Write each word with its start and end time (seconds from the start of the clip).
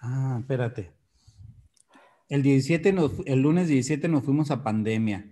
Ah, 0.00 0.36
espérate. 0.40 0.92
El 2.28 2.42
17, 2.42 2.94
el 3.26 3.40
lunes 3.40 3.68
17 3.68 4.06
nos 4.08 4.24
fuimos 4.24 4.50
a 4.50 4.62
pandemia. 4.62 5.24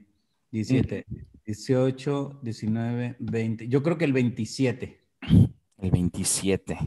17, 0.50 1.04
18, 1.44 2.40
19, 2.42 3.16
20. 3.18 3.68
Yo 3.68 3.82
creo 3.82 3.98
que 3.98 4.06
el 4.06 4.12
27. 4.12 5.04
El 5.78 5.90
27. 5.90 6.78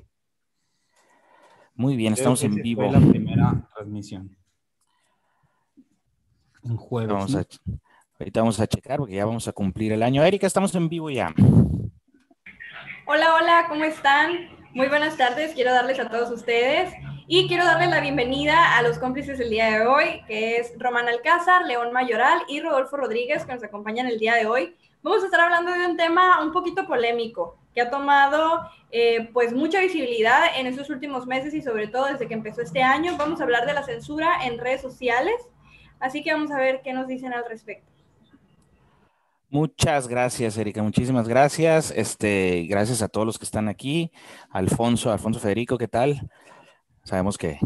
Muy 1.75 1.95
bien, 1.95 2.13
estamos 2.13 2.43
en 2.43 2.55
vivo. 2.55 2.89
Fue 2.89 2.99
la 2.99 3.07
primera 3.07 3.69
transmisión. 3.73 4.35
En 6.63 6.75
jueves. 6.75 7.13
Vamos 7.13 7.35
a, 7.35 7.45
ahorita 8.19 8.41
vamos 8.41 8.59
a 8.59 8.67
checar 8.67 8.97
porque 8.97 9.15
ya 9.15 9.25
vamos 9.25 9.47
a 9.47 9.53
cumplir 9.53 9.93
el 9.93 10.03
año. 10.03 10.23
Erika, 10.23 10.47
estamos 10.47 10.73
en 10.75 10.89
vivo 10.89 11.09
ya. 11.09 11.33
Hola, 13.05 13.35
hola, 13.35 13.65
¿cómo 13.69 13.83
están? 13.85 14.49
Muy 14.73 14.87
buenas 14.87 15.17
tardes, 15.17 15.53
quiero 15.53 15.71
darles 15.71 15.99
a 15.99 16.09
todos 16.09 16.31
ustedes 16.31 16.93
y 17.31 17.47
quiero 17.47 17.63
darles 17.63 17.91
la 17.91 18.01
bienvenida 18.01 18.75
a 18.75 18.81
los 18.81 18.97
cómplices 18.97 19.37
del 19.37 19.51
día 19.51 19.69
de 19.69 19.85
hoy, 19.85 20.23
que 20.25 20.57
es 20.57 20.73
Román 20.79 21.07
Alcázar, 21.07 21.63
León 21.67 21.93
Mayoral 21.93 22.39
y 22.47 22.59
Rodolfo 22.59 22.97
Rodríguez, 22.97 23.45
que 23.45 23.53
nos 23.53 23.63
acompañan 23.63 24.07
el 24.07 24.17
día 24.17 24.33
de 24.33 24.47
hoy. 24.47 24.75
Vamos 25.03 25.21
a 25.21 25.25
estar 25.25 25.41
hablando 25.41 25.71
de 25.71 25.85
un 25.85 25.95
tema 25.95 26.43
un 26.43 26.51
poquito 26.51 26.87
polémico, 26.87 27.59
que 27.75 27.81
ha 27.81 27.91
tomado 27.91 28.61
eh, 28.89 29.29
pues 29.31 29.53
mucha 29.53 29.79
visibilidad 29.79 30.41
en 30.57 30.65
estos 30.65 30.89
últimos 30.89 31.27
meses 31.27 31.53
y 31.53 31.61
sobre 31.61 31.87
todo 31.87 32.05
desde 32.05 32.27
que 32.27 32.33
empezó 32.33 32.63
este 32.63 32.81
año. 32.81 33.15
Vamos 33.15 33.41
a 33.41 33.43
hablar 33.43 33.67
de 33.67 33.73
la 33.73 33.83
censura 33.83 34.47
en 34.47 34.57
redes 34.57 34.81
sociales, 34.81 35.35
así 35.99 36.23
que 36.23 36.33
vamos 36.33 36.49
a 36.49 36.57
ver 36.57 36.81
qué 36.83 36.93
nos 36.93 37.07
dicen 37.07 37.31
al 37.31 37.45
respecto. 37.47 37.85
Muchas 39.51 40.07
gracias, 40.07 40.57
Erika. 40.57 40.81
Muchísimas 40.81 41.27
gracias. 41.27 41.91
Este, 41.95 42.65
gracias 42.67 43.03
a 43.03 43.07
todos 43.07 43.27
los 43.27 43.37
que 43.37 43.45
están 43.45 43.67
aquí. 43.67 44.11
Alfonso, 44.49 45.11
Alfonso 45.11 45.39
Federico, 45.39 45.77
¿qué 45.77 45.87
tal? 45.87 46.27
Sabemos 47.09 47.39
que, 47.39 47.57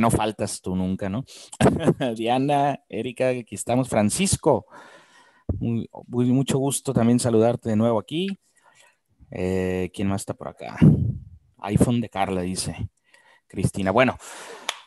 no, 0.00 0.10
faltas 0.10 0.60
tú 0.60 0.74
nunca, 0.74 1.08
¿no? 1.08 1.24
Diana, 2.16 2.80
Erika, 2.88 3.28
aquí 3.28 3.54
estamos. 3.54 3.88
Francisco, 3.88 4.66
muy, 5.60 5.88
mucho 6.08 6.58
gusto 6.58 6.92
también 6.92 7.20
saludarte 7.20 7.68
de 7.68 7.76
nuevo 7.76 8.00
aquí. 8.00 8.40
Eh, 9.30 9.92
¿Quién 9.94 10.08
más 10.08 10.22
está 10.22 10.34
por 10.34 10.48
acá? 10.48 10.76
iPhone 11.58 12.00
de 12.00 12.08
Carla, 12.08 12.40
dice 12.40 12.90
Cristina. 13.46 13.92
Bueno, 13.92 14.18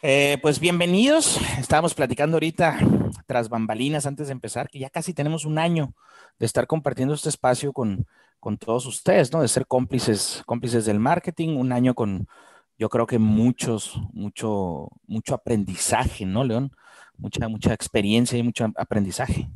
eh, 0.01 0.39
pues 0.41 0.59
bienvenidos. 0.59 1.39
Estábamos 1.57 1.93
platicando 1.93 2.35
ahorita 2.35 2.79
tras 3.27 3.47
bambalinas 3.47 4.05
antes 4.05 4.27
de 4.27 4.33
empezar, 4.33 4.67
que 4.67 4.79
ya 4.79 4.89
casi 4.89 5.13
tenemos 5.13 5.45
un 5.45 5.57
año 5.57 5.95
de 6.37 6.47
estar 6.47 6.67
compartiendo 6.67 7.13
este 7.13 7.29
espacio 7.29 7.71
con, 7.71 8.07
con 8.41 8.57
todos 8.57 8.85
ustedes, 8.87 9.31
¿no? 9.31 9.41
De 9.41 9.47
ser 9.47 9.67
cómplices, 9.67 10.43
cómplices 10.45 10.83
del 10.83 10.99
marketing, 10.99 11.55
un 11.55 11.71
año 11.71 11.95
con, 11.95 12.27
yo 12.77 12.89
creo 12.89 13.07
que 13.07 13.19
muchos, 13.19 13.99
mucho, 14.13 14.89
mucho 15.07 15.35
aprendizaje, 15.35 16.25
¿no, 16.25 16.43
León? 16.43 16.71
Mucha, 17.17 17.47
mucha 17.47 17.73
experiencia 17.73 18.37
y 18.37 18.43
mucho 18.43 18.65
aprendizaje. 18.75 19.49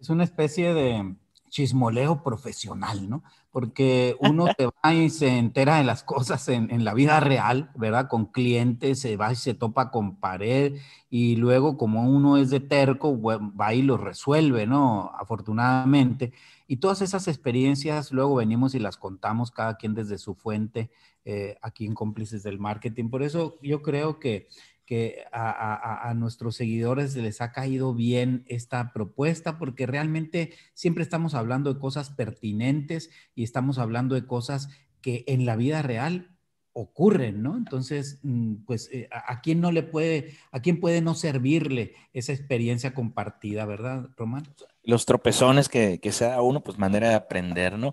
Es 0.00 0.08
una 0.08 0.24
especie 0.24 0.72
de 0.72 1.14
chismoleo 1.50 2.22
profesional, 2.22 3.10
¿no? 3.10 3.22
Porque 3.50 4.16
uno 4.20 4.46
se 4.56 4.66
va 4.66 4.94
y 4.94 5.10
se 5.10 5.36
entera 5.36 5.78
de 5.78 5.84
las 5.84 6.04
cosas 6.04 6.48
en, 6.48 6.70
en, 6.70 6.84
la 6.84 6.94
vida 6.94 7.20
real, 7.20 7.70
¿verdad? 7.74 8.08
Con 8.08 8.26
clientes, 8.26 9.00
se 9.00 9.16
va 9.16 9.32
y 9.32 9.36
se 9.36 9.54
topa 9.54 9.90
con 9.90 10.16
pared 10.16 10.76
y 11.10 11.36
luego 11.36 11.76
como 11.76 12.08
uno 12.08 12.38
es 12.38 12.50
de 12.50 12.60
terco, 12.60 13.20
va 13.20 13.74
y 13.74 13.82
lo 13.82 13.96
resuelve, 13.96 14.66
¿no? 14.66 15.10
Afortunadamente. 15.18 16.32
Y 16.66 16.76
todas 16.76 17.02
esas 17.02 17.26
experiencias 17.26 18.12
luego 18.12 18.36
venimos 18.36 18.76
y 18.76 18.78
las 18.78 18.96
contamos 18.96 19.50
cada 19.50 19.76
quien 19.76 19.94
desde 19.94 20.18
su 20.18 20.36
fuente 20.36 20.88
eh, 21.24 21.56
aquí 21.62 21.86
en 21.86 21.94
Cómplices 21.94 22.42
del 22.42 22.58
Marketing. 22.58 23.10
Por 23.10 23.22
eso 23.22 23.58
yo 23.62 23.82
creo 23.82 24.18
que, 24.18 24.48
que 24.90 25.24
a, 25.32 26.12
nuestros 26.16 26.56
seguidores 26.56 27.14
les 27.14 27.40
ha 27.40 27.52
caído 27.52 27.94
bien 27.94 28.44
esta 28.48 28.92
propuesta 28.92 29.56
porque 29.56 29.86
realmente 29.86 30.52
siempre 30.74 31.04
estamos 31.04 31.34
hablando 31.34 31.72
de 31.72 31.78
cosas 31.78 32.10
pertinentes 32.10 33.10
y 33.36 33.44
estamos 33.44 33.78
hablando 33.78 34.16
de 34.16 34.26
cosas 34.26 34.68
que 35.00 35.22
en 35.28 35.46
la 35.46 35.54
vida 35.54 35.82
real 35.82 36.36
ocurren, 36.72 37.42
¿no? 37.42 37.56
Entonces, 37.56 38.18
mm, 38.22 38.64
pues, 38.66 38.88
eh, 38.92 39.08
¿a, 39.12 39.40
quién 39.40 39.60
no 39.60 39.70
le 39.70 39.82
puede, 39.82 40.36
a 40.50 40.60
quién 40.60 40.80
puede 40.80 41.00
no 41.00 41.14
servirle 41.14 41.94
esa 42.12 42.32
experiencia 42.32 42.94
compartida, 42.94 43.66
verdad, 43.66 44.08
Román? 44.16 44.42
Los 44.82 45.06
tropezones 45.06 45.68
que, 45.68 46.00
que 46.00 46.10
sea 46.10 46.42
uno, 46.42 46.62
pues 46.62 46.78
manera 46.78 47.10
de 47.10 47.14
aprender, 47.14 47.78
¿no? 47.78 47.92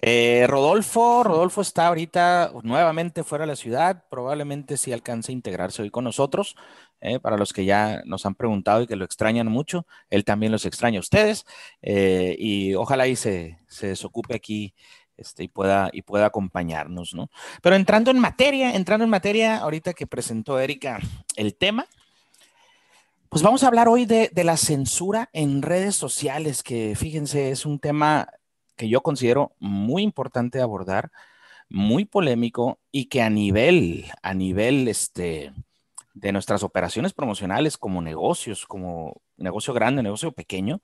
Eh, 0.00 0.46
Rodolfo, 0.48 1.24
Rodolfo 1.24 1.60
está 1.60 1.88
ahorita 1.88 2.52
nuevamente 2.62 3.24
fuera 3.24 3.42
de 3.42 3.48
la 3.48 3.56
ciudad, 3.56 4.04
probablemente 4.08 4.76
sí 4.76 4.92
alcance 4.92 5.32
a 5.32 5.34
integrarse 5.34 5.82
hoy 5.82 5.90
con 5.90 6.04
nosotros, 6.04 6.54
eh, 7.00 7.18
para 7.18 7.36
los 7.36 7.52
que 7.52 7.64
ya 7.64 8.02
nos 8.04 8.24
han 8.24 8.36
preguntado 8.36 8.82
y 8.82 8.86
que 8.86 8.96
lo 8.96 9.04
extrañan 9.04 9.48
mucho, 9.48 9.86
él 10.10 10.24
también 10.24 10.52
los 10.52 10.66
extraña 10.66 10.98
a 10.98 11.00
ustedes, 11.00 11.46
eh, 11.82 12.36
y 12.38 12.74
ojalá 12.74 13.08
y 13.08 13.16
se, 13.16 13.58
se 13.66 13.88
desocupe 13.88 14.36
aquí 14.36 14.72
este, 15.16 15.44
y, 15.44 15.48
pueda, 15.48 15.90
y 15.92 16.02
pueda 16.02 16.26
acompañarnos, 16.26 17.12
¿no? 17.14 17.28
Pero 17.60 17.74
entrando 17.74 18.12
en 18.12 18.20
materia, 18.20 18.74
entrando 18.76 19.02
en 19.02 19.10
materia, 19.10 19.58
ahorita 19.58 19.94
que 19.94 20.06
presentó 20.06 20.60
Erika 20.60 21.00
el 21.34 21.56
tema, 21.56 21.86
pues 23.28 23.42
vamos 23.42 23.64
a 23.64 23.66
hablar 23.66 23.88
hoy 23.88 24.06
de, 24.06 24.30
de, 24.32 24.44
la 24.44 24.56
censura 24.56 25.28
en 25.32 25.60
redes 25.60 25.96
sociales, 25.96 26.62
que 26.62 26.94
fíjense, 26.96 27.50
es 27.50 27.66
un 27.66 27.78
tema 27.78 28.28
que 28.78 28.88
yo 28.88 29.02
considero 29.02 29.52
muy 29.58 30.02
importante 30.02 30.62
abordar, 30.62 31.10
muy 31.68 32.06
polémico 32.06 32.80
y 32.90 33.06
que 33.06 33.20
a 33.20 33.28
nivel, 33.28 34.06
a 34.22 34.32
nivel 34.32 34.88
este, 34.88 35.52
de 36.14 36.32
nuestras 36.32 36.62
operaciones 36.62 37.12
promocionales 37.12 37.76
como 37.76 38.00
negocios, 38.00 38.64
como 38.66 39.20
negocio 39.36 39.74
grande, 39.74 40.02
negocio 40.02 40.32
pequeño, 40.32 40.80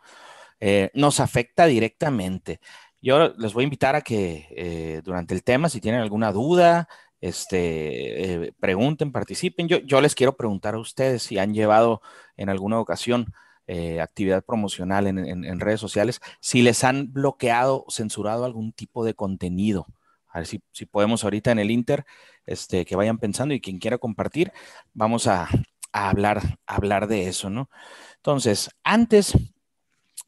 eh, 0.60 0.90
nos 0.94 1.20
afecta 1.20 1.66
directamente. 1.66 2.60
Yo 3.00 3.34
les 3.38 3.54
voy 3.54 3.62
a 3.62 3.64
invitar 3.64 3.96
a 3.96 4.02
que 4.02 4.48
eh, 4.50 5.00
durante 5.04 5.34
el 5.34 5.42
tema, 5.42 5.68
si 5.68 5.80
tienen 5.80 6.00
alguna 6.00 6.32
duda, 6.32 6.88
este, 7.20 8.46
eh, 8.46 8.52
pregunten, 8.60 9.12
participen. 9.12 9.68
Yo, 9.68 9.78
yo 9.78 10.00
les 10.00 10.14
quiero 10.14 10.36
preguntar 10.36 10.74
a 10.74 10.78
ustedes 10.78 11.22
si 11.22 11.38
han 11.38 11.54
llevado 11.54 12.02
en 12.36 12.50
alguna 12.50 12.78
ocasión 12.80 13.32
eh, 13.66 14.02
actividad 14.02 14.44
promocional 14.44 15.06
en, 15.06 15.60
redes 15.60 15.80
sociales, 15.80 16.20
si 16.40 16.60
les 16.60 16.84
han 16.84 17.14
bloqueado, 17.14 17.86
censurado 17.88 18.44
algún 18.44 18.72
tipo 18.72 19.06
de 19.06 19.14
contenido. 19.14 19.86
A 20.28 20.40
ver 20.40 20.46
si, 20.46 20.60
podemos 20.84 21.24
ahorita 21.24 21.50
en 21.50 21.58
el 21.58 21.70
Inter, 21.70 22.04
este, 22.44 22.84
que 22.84 22.94
vayan 22.94 23.16
pensando 23.16 23.54
y 23.54 23.62
quien 23.62 23.78
quiera 23.78 23.96
compartir, 23.96 24.52
vamos 24.92 25.26
a, 25.28 25.48
hablar, 25.92 26.58
hablar 26.66 27.06
de 27.06 27.28
eso, 27.28 27.48
¿no? 27.48 27.70
Entonces, 28.16 28.68
antes 28.82 29.34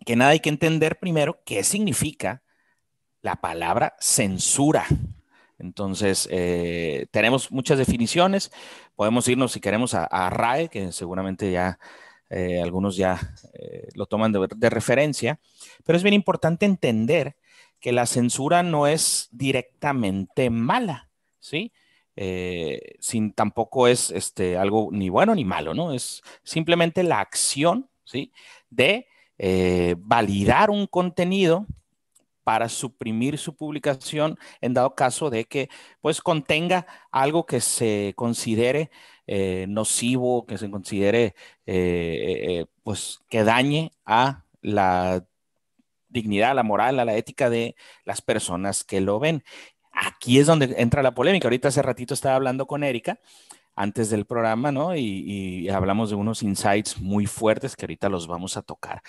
que 0.07 0.17
nada 0.17 0.31
hay 0.31 0.41
que 0.41 0.49
entender 0.49 0.99
primero 0.99 1.43
qué 1.45 1.63
significa 1.63 2.43
la 3.21 3.37
palabra 3.37 3.97
censura. 3.99 4.87
Entonces, 5.59 6.27
eh, 6.31 7.07
tenemos 7.11 7.53
muchas 7.53 7.77
definiciones. 7.77 8.51
Podemos 8.95 9.29
irnos, 9.29 9.53
si 9.53 9.61
queremos, 9.61 9.93
a, 9.93 10.05
a 10.05 10.31
RAE, 10.31 10.69
que 10.69 10.93
seguramente 10.93 11.51
ya 11.51 11.79
eh, 12.29 12.61
algunos 12.61 12.97
ya 12.97 13.21
eh, 13.55 13.89
lo 13.95 14.07
toman 14.07 14.33
de, 14.33 14.71
referencia, 14.71 15.39
pero 15.85 15.97
es 15.97 16.03
bien 16.03 16.15
importante 16.15 16.67
entender 16.67 17.37
que 17.81 17.93
la 17.93 18.07
censura 18.07 18.63
no 18.63 18.87
es 18.87 19.29
directamente 19.31 20.51
mala, 20.51 21.11
¿sí? 21.39 21.73
Eh, 22.17 22.97
sin 22.99 23.33
tampoco 23.33 23.87
es 23.87 24.11
este, 24.11 24.57
algo 24.57 24.89
ni 24.91 25.09
bueno 25.09 25.35
ni 25.35 25.45
malo, 25.45 25.75
¿no? 25.75 25.93
Es 25.93 26.23
simplemente 26.43 27.03
la 27.03 27.21
acción, 27.21 27.89
¿sí? 28.05 28.33
De 28.71 29.07
validar 29.99 30.71
un 30.71 30.87
contenido 30.87 31.67
para 32.43 32.69
suprimir 32.71 33.39
su 33.39 33.55
publicación 33.55 34.39
en 34.61 34.73
dado 34.73 34.95
caso 34.95 35.29
de 35.29 35.45
que 35.45 35.69
pues 36.01 36.23
contenga 36.23 36.87
algo 37.11 37.45
que 37.45 37.61
se 37.61 38.15
considere 38.17 38.91
eh, 39.29 39.67
nocivo, 39.69 40.47
que 40.47 40.57
se 40.57 40.71
considere 40.71 41.35
eh, 41.67 42.45
eh, 42.47 42.67
pues 42.85 43.19
que 43.29 43.43
dañe 43.43 43.91
a 44.05 44.45
la 44.63 45.25
dignidad, 46.09 46.53
a 46.53 46.55
la 46.55 46.63
moral, 46.63 47.01
a 47.01 47.05
la 47.05 47.17
ética 47.17 47.51
de 47.51 47.75
las 48.05 48.23
personas 48.23 48.85
que 48.85 49.01
lo 49.01 49.19
ven. 49.19 49.43
Aquí 49.91 50.39
es 50.39 50.47
donde 50.47 50.77
entra 50.79 51.03
la 51.03 51.15
polémica. 51.15 51.49
Ahorita 51.49 51.69
hace 51.69 51.83
ratito 51.83 52.15
estaba 52.15 52.37
hablando 52.37 52.67
con 52.69 52.85
Erika 52.85 53.19
antes 53.75 54.11
del 54.11 54.27
programa, 54.27 54.71
¿no? 54.71 54.97
y 54.97 55.69
hablamos 55.69 56.09
de 56.09 56.17
unos 56.17 56.43
insights 56.43 56.99
muy 56.99 57.27
fuertes 57.27 57.77
que 57.77 57.85
ahorita 57.85 58.09
los 58.09 58.27
vamos 58.27 58.57
a 58.57 58.63
tocar. 58.63 59.03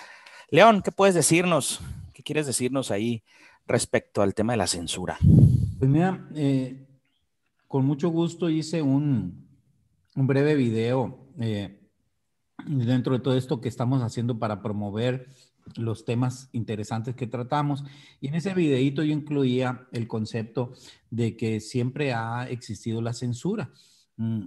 León, 0.49 0.81
¿qué 0.83 0.91
puedes 0.91 1.15
decirnos? 1.15 1.79
¿Qué 2.11 2.23
quieres 2.23 2.47
decirnos 2.47 2.89
ahí 2.91 3.23
respecto 3.65 4.21
al 4.21 4.33
tema 4.33 4.53
de 4.53 4.57
la 4.57 4.67
censura? 4.67 5.17
Pues 5.79 5.89
mira, 5.89 6.27
con 7.67 7.85
mucho 7.85 8.09
gusto 8.09 8.49
hice 8.49 8.81
un, 8.81 9.46
un 10.17 10.25
breve 10.25 10.55
video 10.55 11.19
eh, 11.39 11.79
dentro 12.65 13.13
de 13.13 13.19
todo 13.19 13.37
esto 13.37 13.61
que 13.61 13.69
estamos 13.69 14.01
haciendo 14.01 14.39
para 14.39 14.63
promover 14.63 15.29
los 15.75 16.05
temas 16.05 16.49
interesantes 16.53 17.15
que 17.15 17.27
tratamos. 17.27 17.83
Y 18.19 18.29
en 18.29 18.35
ese 18.35 18.55
videito 18.55 19.03
yo 19.03 19.13
incluía 19.13 19.87
el 19.91 20.07
concepto 20.07 20.73
de 21.11 21.37
que 21.37 21.59
siempre 21.59 22.13
ha 22.13 22.49
existido 22.49 23.01
la 23.01 23.13
censura. 23.13 23.71
mm, 24.17 24.45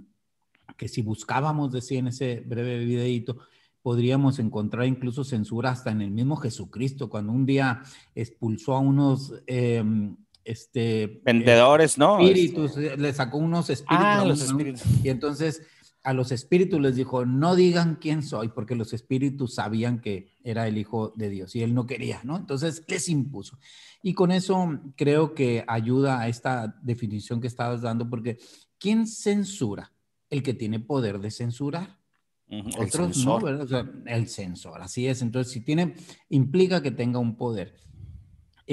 que 0.77 0.87
si 0.87 1.01
buscábamos, 1.01 1.71
decía 1.71 1.99
en 1.99 2.07
ese 2.07 2.41
breve 2.41 2.83
videíto, 2.85 3.37
podríamos 3.81 4.39
encontrar 4.39 4.87
incluso 4.87 5.23
censura 5.23 5.71
hasta 5.71 5.91
en 5.91 6.01
el 6.01 6.11
mismo 6.11 6.37
Jesucristo, 6.37 7.09
cuando 7.09 7.33
un 7.33 7.45
día 7.45 7.81
expulsó 8.15 8.73
a 8.75 8.79
unos 8.79 9.33
em, 9.47 10.15
este, 10.45 11.21
vendedores, 11.23 11.97
¿no? 11.97 12.19
Espíritus, 12.19 12.77
eh, 12.77 12.97
le 12.97 13.13
sacó 13.13 13.37
unos 13.37 13.69
espíritus. 13.69 14.05
Ah, 14.05 14.25
los 14.25 14.41
espíritus. 14.41 14.83
Y 15.03 15.09
entonces 15.09 15.61
a 16.03 16.13
los 16.13 16.31
espíritus 16.31 16.81
les 16.81 16.95
dijo, 16.95 17.25
no 17.25 17.55
digan 17.55 17.97
quién 18.01 18.23
soy, 18.23 18.49
porque 18.49 18.75
los 18.75 18.93
espíritus 18.93 19.55
sabían 19.55 20.01
que 20.01 20.31
era 20.43 20.67
el 20.67 20.77
Hijo 20.77 21.13
de 21.15 21.29
Dios 21.29 21.55
y 21.55 21.61
él 21.61 21.75
no 21.75 21.85
quería, 21.85 22.21
¿no? 22.23 22.37
Entonces 22.37 22.83
les 22.87 23.07
impuso. 23.09 23.59
Y 24.01 24.13
con 24.13 24.31
eso 24.31 24.79
creo 24.95 25.35
que 25.35 25.63
ayuda 25.67 26.19
a 26.19 26.27
esta 26.27 26.79
definición 26.81 27.39
que 27.39 27.47
estabas 27.47 27.81
dando, 27.81 28.09
porque 28.09 28.39
¿quién 28.79 29.05
censura? 29.05 29.91
El 30.29 30.41
que 30.43 30.53
tiene 30.53 30.79
poder 30.79 31.19
de 31.19 31.29
censurar. 31.29 31.99
El 32.47 32.91
censor. 32.91 33.69
el 34.07 34.27
censor, 34.27 34.81
así 34.81 35.07
es. 35.07 35.21
Entonces, 35.21 35.53
si 35.53 35.61
tiene, 35.61 35.95
implica 36.29 36.81
que 36.81 36.91
tenga 36.91 37.19
un 37.19 37.37
poder. 37.37 37.75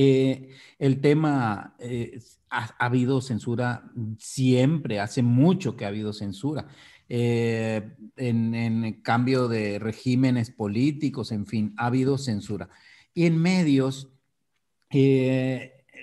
Eh, 0.00 0.50
el 0.78 1.00
tema, 1.00 1.74
eh, 1.80 2.20
ha, 2.50 2.66
habido 2.78 3.20
censura 3.20 3.90
siempre, 4.16 5.00
hace 5.00 5.22
mucho 5.22 5.76
que 5.76 5.84
ha 5.84 5.88
habido 5.88 6.12
censura. 6.12 6.68
Eh, 7.08 7.96
en, 8.16 8.54
en, 8.54 9.02
cambio 9.02 9.48
de 9.48 9.80
regímenes 9.80 10.52
políticos, 10.52 11.32
en 11.32 11.46
fin, 11.46 11.74
ha 11.76 11.86
habido 11.86 12.16
censura. 12.16 12.68
Y 13.12 13.26
en 13.26 13.38
medios, 13.38 14.12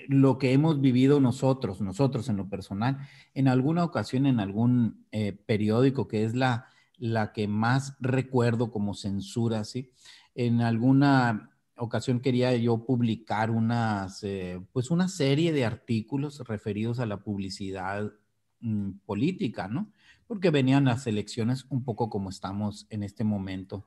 lo 0.08 0.36
que 0.36 0.52
hemos 0.52 0.78
vivido 0.82 1.18
nosotros, 1.18 1.80
nosotros 1.80 2.28
en 2.28 2.36
lo 2.36 2.50
personal, 2.50 2.98
en 3.32 3.48
alguna 3.48 3.82
ocasión, 3.82 4.26
en 4.26 4.40
algún 4.40 5.06
periódico 5.46 6.06
que 6.06 6.24
es 6.24 6.34
la 6.34 6.66
la 6.98 7.32
que 7.34 7.46
más 7.46 7.94
recuerdo 8.00 8.70
como 8.70 8.94
censura, 8.94 9.64
¿sí? 9.64 9.92
En 10.34 10.62
alguna 10.62 11.55
ocasión 11.76 12.20
quería 12.20 12.54
yo 12.56 12.84
publicar 12.84 13.50
unas, 13.50 14.22
eh, 14.22 14.60
pues 14.72 14.90
una 14.90 15.08
serie 15.08 15.52
de 15.52 15.64
artículos 15.64 16.40
referidos 16.46 17.00
a 17.00 17.06
la 17.06 17.22
publicidad 17.22 18.12
mm, 18.60 18.92
política, 19.04 19.68
¿no? 19.68 19.92
Porque 20.26 20.50
venían 20.50 20.86
las 20.86 21.06
elecciones 21.06 21.66
un 21.68 21.84
poco 21.84 22.10
como 22.10 22.30
estamos 22.30 22.86
en 22.90 23.02
este 23.02 23.24
momento. 23.24 23.86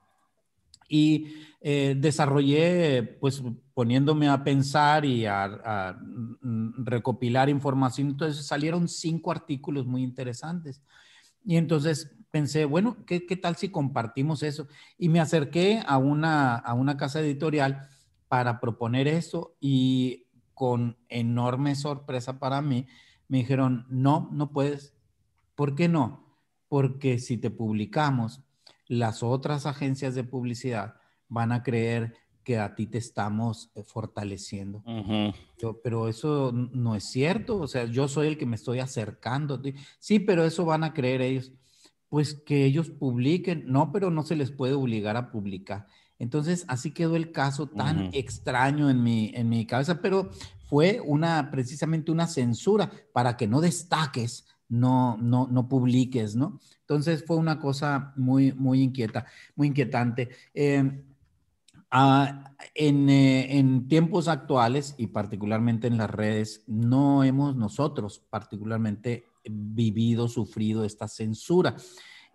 Y 0.88 1.34
eh, 1.60 1.94
desarrollé, 1.96 3.02
pues 3.20 3.42
poniéndome 3.74 4.28
a 4.28 4.42
pensar 4.42 5.04
y 5.04 5.26
a, 5.26 5.96
mm, 6.40 6.84
recopilar 6.84 7.48
información, 7.48 8.08
entonces 8.08 8.44
salieron 8.46 8.88
cinco 8.88 9.30
artículos 9.30 9.86
muy 9.86 10.02
interesantes. 10.02 10.82
Y 11.44 11.56
entonces 11.56 12.16
pensé, 12.30 12.64
bueno, 12.64 12.96
¿qué, 13.06 13.20
tal 13.20 13.56
si 13.56 13.68
compartimos 13.70 14.42
eso? 14.42 14.68
Y 14.98 15.08
me 15.08 15.20
acerqué 15.20 15.82
a 15.86 15.98
una, 15.98 16.56
a 16.56 16.74
una 16.74 16.96
casa 16.96 17.20
editorial 17.20 17.88
para 18.28 18.60
proponer 18.60 19.08
eso 19.08 19.56
y 19.60 20.26
con 20.54 20.96
enorme 21.08 21.74
sorpresa 21.74 22.38
para 22.38 22.62
mí, 22.62 22.86
me 23.28 23.38
dijeron, 23.38 23.86
no, 23.88 24.28
no 24.32 24.52
puedes. 24.52 24.94
¿Por 25.54 25.74
qué 25.74 25.88
no? 25.88 26.26
Porque 26.68 27.18
si 27.18 27.38
te 27.38 27.50
publicamos, 27.50 28.42
las 28.86 29.22
otras 29.22 29.66
agencias 29.66 30.14
de 30.14 30.24
publicidad 30.24 30.96
van 31.28 31.52
a 31.52 31.62
creer 31.62 32.14
que 32.44 32.58
a 32.58 32.74
ti 32.74 32.86
te 32.86 32.98
estamos 32.98 33.70
eh, 33.74 33.82
fortaleciendo. 33.82 34.82
pero 35.82 36.08
eso 36.08 36.52
no 36.52 36.94
es 36.94 37.04
cierto, 37.04 37.58
o 37.58 37.68
sea, 37.68 37.84
yo 37.84 38.08
soy 38.08 38.28
el 38.28 38.38
que 38.38 38.46
me 38.46 38.56
estoy 38.56 38.80
acercando. 38.80 39.60
Sí, 39.98 40.18
pero 40.18 40.44
eso 40.44 40.64
van 40.64 40.84
a 40.84 40.92
creer 40.92 41.20
ellos 41.22 41.52
pues 42.10 42.34
que 42.34 42.66
ellos 42.66 42.90
publiquen, 42.90 43.64
no, 43.66 43.92
pero 43.92 44.10
no 44.10 44.24
se 44.24 44.36
les 44.36 44.50
puede 44.50 44.74
obligar 44.74 45.16
a 45.16 45.30
publicar. 45.30 45.86
Entonces, 46.18 46.66
así 46.68 46.90
quedó 46.90 47.16
el 47.16 47.32
caso 47.32 47.66
tan 47.68 48.10
extraño 48.12 48.90
en 48.90 49.02
mi, 49.02 49.30
en 49.34 49.48
mi 49.48 49.64
cabeza, 49.64 50.02
pero 50.02 50.30
fue 50.68 51.00
una, 51.00 51.50
precisamente 51.50 52.12
una 52.12 52.26
censura 52.26 52.90
para 53.14 53.36
que 53.36 53.46
no 53.46 53.62
destaques, 53.62 54.46
no, 54.68 55.16
no, 55.16 55.48
no 55.50 55.68
publiques, 55.68 56.36
¿no? 56.36 56.60
Entonces 56.80 57.24
fue 57.24 57.36
una 57.36 57.58
cosa 57.58 58.12
muy, 58.16 58.52
muy 58.52 58.82
inquieta, 58.82 59.26
muy 59.54 59.68
inquietante. 59.68 60.28
Em, 60.52 61.04
ah, 61.90 62.52
en, 62.74 63.08
eh, 63.08 63.58
en, 63.58 63.88
tiempos 63.88 64.28
actuales 64.28 64.94
y 64.98 65.06
particularmente 65.06 65.86
en 65.86 65.96
las 65.96 66.10
redes, 66.10 66.64
no 66.66 67.24
hemos 67.24 67.56
nosotros 67.56 68.20
particularmente 68.30 69.24
vivido, 69.44 70.28
sufrido 70.28 70.84
esta 70.84 71.08
censura. 71.08 71.76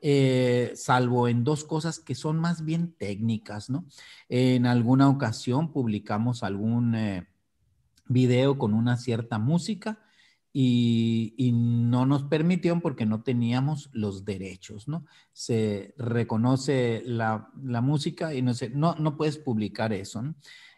Eh, 0.02 0.74
salvo 0.76 1.28
en 1.28 1.44
dos 1.44 1.64
cosas 1.64 2.00
que 2.00 2.16
son 2.16 2.38
más 2.38 2.64
bien 2.64 2.94
técnicas, 2.94 3.70
¿no? 3.70 3.86
En 4.30 4.66
alguna 4.66 5.10
ocasión 5.10 5.72
publicamos 5.72 6.44
algún 6.44 6.96
eh, 6.96 7.28
video 8.08 8.58
con 8.58 8.74
una 8.74 8.98
cierta 8.98 9.40
música 9.40 10.00
y, 10.58 11.52
no 11.54 12.06
nos 12.06 12.24
permitieron 12.24 12.82
porque 12.82 13.06
no 13.06 13.24
teníamos 13.24 13.90
los 13.94 14.26
derechos, 14.26 14.88
¿no? 14.88 15.06
Se 15.34 15.94
reconoce 15.98 17.04
la, 17.06 17.50
música 17.56 18.34
y 18.34 18.42
no, 18.42 18.54
no, 18.74 18.96
no 18.96 19.18
puedes 19.18 19.38
publicar 19.38 19.92
eso, 19.92 20.22
¿no? 20.22 20.36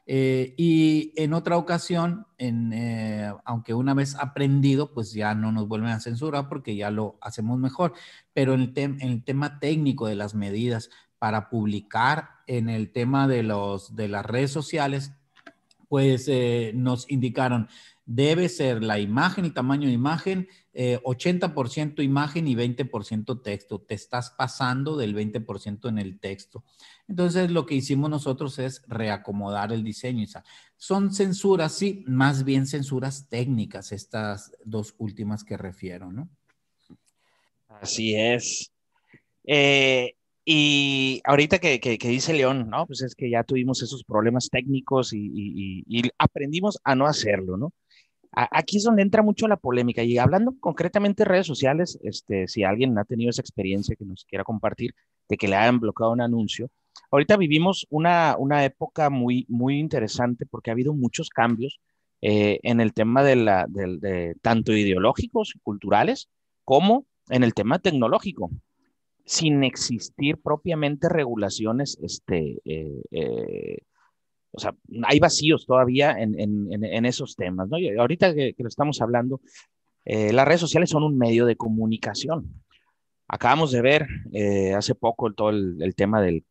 Eh, 0.09 0.53
y 0.55 1.11
en 1.17 1.33
otra 1.33 1.57
ocasión, 1.57 2.25
eh, 2.37 3.29
aunque 3.43 3.73
una 3.73 3.93
vez 3.93 4.15
aprendido, 4.15 4.93
pues 4.93 5.11
ya 5.11 5.35
no 5.35 5.51
nos 5.51 5.67
vuelven 5.67 5.89
a 5.89 5.99
censurar 5.99 6.47
porque 6.47 6.77
ya 6.77 6.89
lo 6.91 7.17
hacemos 7.19 7.59
mejor. 7.59 7.93
Pero 8.33 8.53
en 8.53 8.73
el, 9.01 9.23
tema 9.23 9.59
técnico 9.59 10.07
de 10.07 10.15
las 10.15 10.33
medidas 10.33 10.89
para 11.19 11.49
publicar 11.49 12.29
en 12.47 12.69
el 12.69 12.91
tema 12.93 13.27
de, 13.27 13.43
los, 13.43 13.97
de 13.97 14.07
las 14.07 14.25
redes 14.25 14.51
sociales, 14.51 15.11
pues 15.89 16.27
eh, 16.29 16.71
nos 16.73 17.11
indicaron, 17.11 17.67
debe 18.05 18.47
ser 18.47 18.83
la 18.83 18.99
imagen, 18.99 19.43
el 19.43 19.53
tamaño 19.53 19.87
de 19.87 19.93
imagen, 19.93 20.47
80% 20.77 22.03
imagen 22.03 22.47
y 22.47 22.55
20% 22.55 23.41
texto. 23.41 23.81
Te 23.81 23.95
estás 23.95 24.29
pasando 24.29 24.95
del 24.95 25.15
20% 25.15 25.89
en 25.89 25.97
el 25.97 26.19
texto. 26.19 26.63
Entonces, 27.07 27.49
lo 27.49 27.65
que 27.65 27.75
hicimos 27.75 28.09
nosotros 28.09 28.59
es 28.59 28.83
reacomodar 28.87 29.71
el 29.73 29.83
diseño. 29.83 30.25
Son 30.75 31.11
censuras, 31.13 31.73
sí, 31.73 32.03
más 32.07 32.43
bien 32.43 32.67
censuras 32.67 33.27
técnicas, 33.27 33.91
estas 33.91 34.51
dos 34.63 34.93
últimas 34.99 35.43
que 35.43 35.57
refiero, 35.57 36.11
¿no? 36.11 36.29
Así 37.67 38.15
es. 38.15 38.71
Eh, 39.45 40.13
y 40.45 41.21
ahorita 41.23 41.57
que, 41.57 41.97
dice 41.99 42.33
León, 42.33 42.69
¿no? 42.69 42.85
Pues 42.85 43.01
es 43.01 43.15
que 43.15 43.29
ya 43.29 43.43
tuvimos 43.43 43.81
esos 43.81 44.03
problemas 44.03 44.49
técnicos 44.49 45.11
y, 45.11 45.83
y 45.87 46.09
aprendimos 46.19 46.77
a 46.83 46.93
no 46.93 47.07
hacerlo, 47.07 47.57
¿no? 47.57 47.73
Aquí 48.39 48.77
es 48.77 48.83
donde 48.83 49.01
entra 49.01 49.23
mucho 49.23 49.47
la 49.47 49.57
polémica 49.57 50.03
y 50.03 50.17
hablando 50.19 50.53
concretamente 50.59 51.23
de 51.23 51.29
redes 51.29 51.47
sociales, 51.47 51.97
este, 52.03 52.47
si 52.47 52.63
alguien 52.63 52.97
ha 52.99 53.03
tenido 53.03 53.31
esa 53.31 53.41
experiencia 53.41 53.95
que 53.95 54.05
nos 54.05 54.25
quiera 54.25 54.43
compartir 54.43 54.93
de 55.27 55.37
que 55.37 55.47
le 55.47 55.55
hayan 55.55 55.79
bloqueado 55.79 56.11
un 56.11 56.21
anuncio, 56.21 56.69
Ahorita 57.11 57.37
vivimos 57.37 57.87
una, 57.89 58.35
una 58.37 58.65
época 58.65 59.09
muy, 59.09 59.45
muy 59.47 59.79
interesante 59.79 60.45
porque 60.45 60.69
ha 60.69 60.73
habido 60.73 60.93
muchos 60.93 61.29
cambios 61.29 61.79
eh, 62.21 62.59
en 62.63 62.81
el 62.81 62.93
tema 62.93 63.23
de, 63.23 63.35
la, 63.35 63.65
de, 63.69 64.35
tanto 64.41 64.73
ideológicos, 64.73 65.53
culturales, 65.63 66.29
como 66.65 67.05
en 67.29 67.43
el 67.43 67.53
tema 67.53 67.79
tecnológico, 67.79 68.49
sin 69.25 69.63
existir 69.63 70.37
propiamente 70.37 71.09
regulaciones, 71.09 71.97
este, 72.01 72.59
eh, 72.65 73.01
eh, 73.11 73.77
o 74.51 74.59
sea, 74.59 74.75
hay 75.03 75.19
vacíos 75.19 75.65
todavía 75.65 76.11
en, 76.11 76.39
en, 76.39 76.83
en 76.83 77.05
esos 77.05 77.35
temas, 77.35 77.69
¿no? 77.69 77.77
Y 77.77 77.95
ahorita 77.95 78.33
que, 78.33 78.53
que 78.53 78.63
lo 78.63 78.69
estamos 78.69 79.01
hablando, 79.01 79.41
las 80.05 80.47
redes 80.47 80.61
sociales 80.61 80.89
son 80.89 81.03
un 81.03 81.17
medio 81.17 81.45
de 81.45 81.57
comunicación. 81.57 82.63
Acabamos 83.29 83.71
de 83.71 83.81
ver 83.81 84.07
eh, 84.31 84.73
hace 84.73 84.95
poco 84.95 85.33
todo 85.33 85.49
el, 85.49 85.93
tema 85.95 86.21
del, 86.21 86.45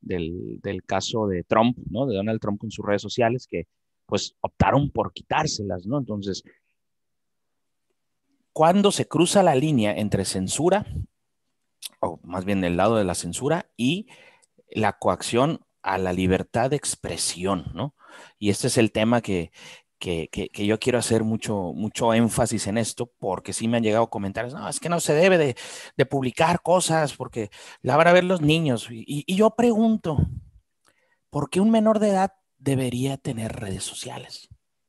caso 0.85 1.27
de 1.27 1.43
Trump, 1.43 1.79
¿no? 1.91 2.07
De 2.07 2.15
Donald 2.15 2.39
Trump 2.39 2.61
con 2.61 2.71
sus 2.71 2.85
redes 2.85 3.01
sociales, 3.01 3.47
que 3.49 3.67
pues 4.05 4.37
optaron 4.41 4.91
por 4.91 5.13
quitárselas, 5.15 5.87
¿no? 5.87 5.99
Entonces, 5.99 6.45
¿cuándo 8.53 8.93
se 8.93 9.09
cruza 9.09 9.43
la 9.43 9.55
línea 9.55 9.97
entre 9.97 10.27
censura, 10.27 10.87
o 12.01 12.21
más 12.23 12.45
bien 12.45 12.63
el 12.63 12.77
lado 12.77 12.97
de 12.97 13.05
la 13.05 13.15
censura, 13.15 13.71
y 13.79 14.09
la 14.69 14.99
coacción 14.99 15.61
a 15.87 15.99
la 15.99 16.13
libertad 16.13 16.71
de 16.71 16.77
expresión, 16.77 17.71
¿no? 17.73 17.95
Y 18.39 18.51
este 18.51 18.67
es 18.67 18.77
el 18.77 18.91
tema 18.91 19.21
que, 19.23 19.53
que, 19.99 20.67
yo 20.67 20.79
quiero 20.79 20.99
hacer 20.99 21.23
mucho, 21.23 21.73
mucho 21.75 22.13
énfasis 22.13 22.67
en 22.67 22.77
esto, 22.77 23.11
porque 23.19 23.53
sí 23.53 23.69
me 23.69 23.77
han 23.77 23.85
llegado 23.85 24.11
comentarios, 24.11 24.53
no, 24.53 24.69
es 24.69 24.81
que 24.81 24.89
no 24.89 25.01
se 25.01 25.15
debe 25.15 25.39
de, 25.39 26.07
publicar 26.07 26.61
cosas, 26.61 27.15
porque 27.15 27.51
la 27.83 27.97
van 27.97 28.09
a 28.09 28.13
ver 28.13 28.25
los 28.25 28.41
niños. 28.41 28.89
Y, 28.91 29.25
yo 29.35 29.51
pregunto, 29.51 30.19
¿por 31.31 31.51
qué 31.51 31.61
un 31.61 31.71
menor 31.71 32.01
de 32.01 32.11
edad 32.11 32.33
debería 32.59 33.17
tener 33.17 33.53
redes 33.53 33.85
sociales? 33.85 34.49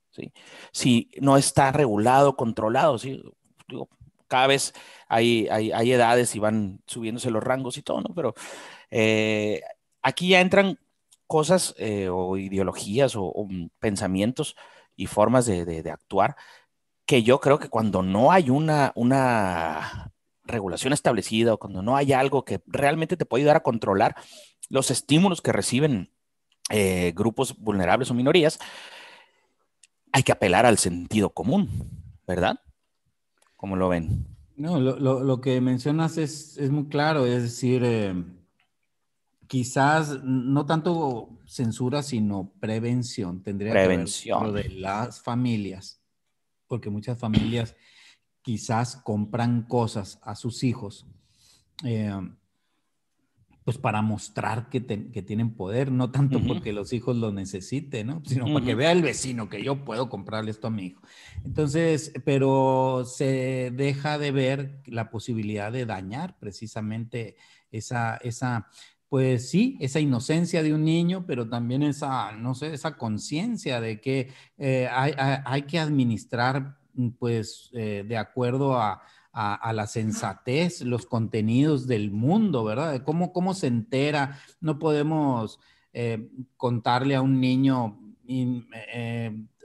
¿Sí? 0.10 0.34
Si 0.72 1.12
no 1.22 1.38
está 1.38 1.72
regulado, 1.72 2.36
controlado, 2.36 2.98
¿sí? 2.98 3.22
cada 4.28 4.48
vez 4.48 4.74
hay, 5.08 5.48
hay, 5.48 5.92
edades 5.92 6.36
y 6.36 6.40
van 6.40 6.82
subiéndose 6.88 7.30
los 7.30 7.44
rangos 7.44 7.78
y 7.78 7.84
todo, 7.84 8.02
¿no? 8.02 8.14
Pero 8.14 8.34
eh, 8.90 9.62
aquí 10.02 10.30
ya 10.30 10.42
entran 10.42 10.80
cosas 11.28 11.76
eh, 11.78 12.10
o 12.10 12.38
ideologías 12.38 13.16
o, 13.16 13.48
pensamientos 13.80 14.56
y 14.96 15.06
formas 15.06 15.46
de, 15.46 15.92
actuar 15.92 16.36
que 17.06 17.24
yo 17.24 17.40
creo 17.40 17.60
que 17.60 17.70
cuando 17.70 18.02
no 18.04 18.32
hay 18.32 18.50
una, 18.50 18.94
regulación 20.44 20.94
establecida 20.94 21.54
o 21.54 21.58
cuando 21.58 21.82
no 21.82 21.98
hay 21.98 22.14
algo 22.14 22.46
que 22.46 22.62
realmente 22.68 23.18
te 23.18 23.26
puede 23.26 23.42
ayudar 23.42 23.58
a 23.58 23.64
controlar 23.64 24.16
los 24.70 24.92
estímulos 24.92 25.42
que 25.42 25.52
reciben 25.52 26.12
eh, 26.70 27.14
grupos 27.16 27.58
vulnerables 27.58 28.10
o 28.12 28.14
minorías, 28.14 28.60
hay 30.14 30.24
que 30.24 30.32
apelar 30.32 30.66
al 30.66 30.78
sentido 30.78 31.30
común, 31.32 31.70
¿verdad? 32.26 32.60
¿Cómo 33.58 33.76
lo 33.76 33.90
ven? 33.90 34.26
No, 34.56 34.80
lo, 34.80 35.42
que 35.42 35.62
mencionas 35.62 36.18
es, 36.18 36.58
muy 36.72 36.88
claro, 36.88 37.26
es 37.26 37.44
decir, 37.44 37.84
eh, 37.86 38.16
quizás 39.48 40.24
no 40.24 40.66
tanto 40.66 41.40
censura, 41.46 42.04
sino 42.04 42.54
prevención. 42.60 43.42
Tendría 43.44 43.72
prevención. 43.72 44.46
que 44.46 44.52
ver 44.52 44.64
de 44.64 44.80
las 44.80 45.22
familias, 45.22 46.02
porque 46.68 46.90
muchas 46.90 47.18
familias 47.18 47.76
quizás 48.42 48.98
compran 48.98 49.64
cosas 49.64 50.20
a 50.22 50.36
sus 50.36 50.64
hijos. 50.64 51.08
Eh, 51.84 52.12
pues 53.68 53.78
para 53.78 54.02
mostrar 54.02 54.70
que, 54.70 54.80
tienen 54.80 55.54
poder, 55.54 55.92
no 55.92 56.10
tanto 56.10 56.40
porque 56.48 56.72
los 56.72 56.94
hijos 56.94 57.18
lo 57.18 57.34
necesiten, 57.34 58.08
¿no? 58.08 58.22
Sino 58.26 58.46
para 58.46 58.66
que 58.66 58.76
vea 58.76 58.94
el 58.94 59.02
vecino 59.02 59.50
que 59.50 59.62
yo 59.62 59.84
puedo 59.84 60.08
comprarle 60.08 60.52
esto 60.52 60.68
a 60.68 60.70
mi 60.70 60.86
hijo. 60.86 61.02
Entonces, 61.44 62.14
pero 62.24 63.04
se 63.04 63.74
deja 63.76 64.18
de 64.20 64.32
ver 64.32 64.80
la 64.86 65.10
posibilidad 65.10 65.70
de 65.70 65.86
dañar 65.86 66.40
precisamente 66.40 67.36
esa, 67.70 68.16
esa, 68.24 68.70
pues 69.10 69.50
sí, 69.50 69.78
esa 69.80 70.00
inocencia 70.00 70.64
de 70.64 70.74
un 70.74 70.84
niño, 70.84 71.26
pero 71.26 71.48
también 71.48 71.84
esa, 71.84 72.34
no 72.34 72.56
sé, 72.56 72.74
esa 72.74 72.98
conciencia 72.98 73.80
de 73.80 74.02
que 74.02 74.34
eh, 74.58 74.90
hay, 74.92 75.62
que 75.64 75.80
administrar, 75.80 76.78
pues, 77.18 77.70
eh, 77.74 78.04
de 78.06 78.18
acuerdo 78.18 78.78
a, 78.78 79.02
a, 79.32 79.72
la 79.72 79.88
sensatez, 79.88 80.82
los 80.82 81.06
contenidos 81.06 81.88
del 81.88 82.12
mundo, 82.12 82.64
¿verdad? 82.64 83.04
cómo, 83.04 83.32
cómo 83.32 83.54
se 83.54 83.68
entera. 83.68 84.40
No 84.60 84.80
podemos 84.80 85.60
eh, 85.94 86.30
contarle 86.58 87.16
a 87.16 87.22
un 87.22 87.40
niño, 87.40 88.00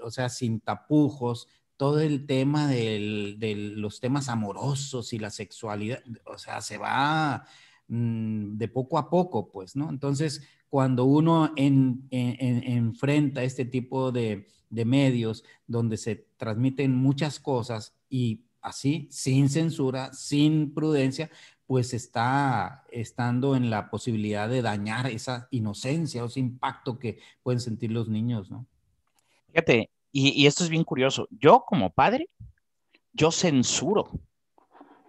o 0.03 0.11
sea, 0.11 0.29
sin 0.29 0.61
tapujos, 0.61 1.49
todo 1.77 2.01
el 2.01 2.27
tema 2.27 2.69
de 2.69 3.73
los 3.75 3.99
temas 3.99 4.29
amorosos 4.29 5.13
y 5.15 5.19
la 5.19 5.31
sexualidad, 5.31 6.01
o 6.27 6.39
sea, 6.39 6.61
se 6.61 6.79
va 6.79 7.45
mm, 7.93 8.57
de 8.57 8.69
poco 8.69 8.99
a 8.99 9.11
poco, 9.11 9.51
pues, 9.51 9.77
¿no? 9.77 9.91
Entonces, 9.91 10.43
cuando 10.69 11.05
uno 11.05 11.53
enfrenta 11.57 13.43
este 13.43 13.65
tipo 13.67 14.11
de, 14.11 14.47
de 14.71 14.85
medios 14.85 15.45
donde 15.67 15.99
se 15.99 16.29
transmiten 16.37 16.97
muchas 16.97 17.39
cosas 17.39 17.95
y 18.09 18.47
así, 18.63 19.09
sin 19.11 19.51
censura, 19.51 20.13
sin 20.15 20.73
prudencia, 20.73 21.31
pues 21.67 21.93
está 21.93 22.85
estando 22.91 23.57
en 23.57 23.71
la 23.71 23.91
posibilidad 23.91 24.49
de 24.49 24.63
dañar 24.63 25.07
esa 25.09 25.49
inocencia 25.51 26.23
o 26.23 26.27
ese 26.27 26.41
impacto 26.41 26.99
que 26.99 27.19
pueden 27.43 27.61
sentir 27.61 27.91
los 27.93 28.09
niños, 28.09 28.51
¿no? 28.51 28.67
Fíjate, 29.49 29.91
y, 30.13 30.47
esto 30.47 30.65
es 30.65 30.71
bien 30.71 30.85
curioso. 30.85 31.29
Yo 31.31 31.65
como 31.67 31.91
padre, 31.91 32.29
yo 33.13 33.31
censuro 33.31 34.11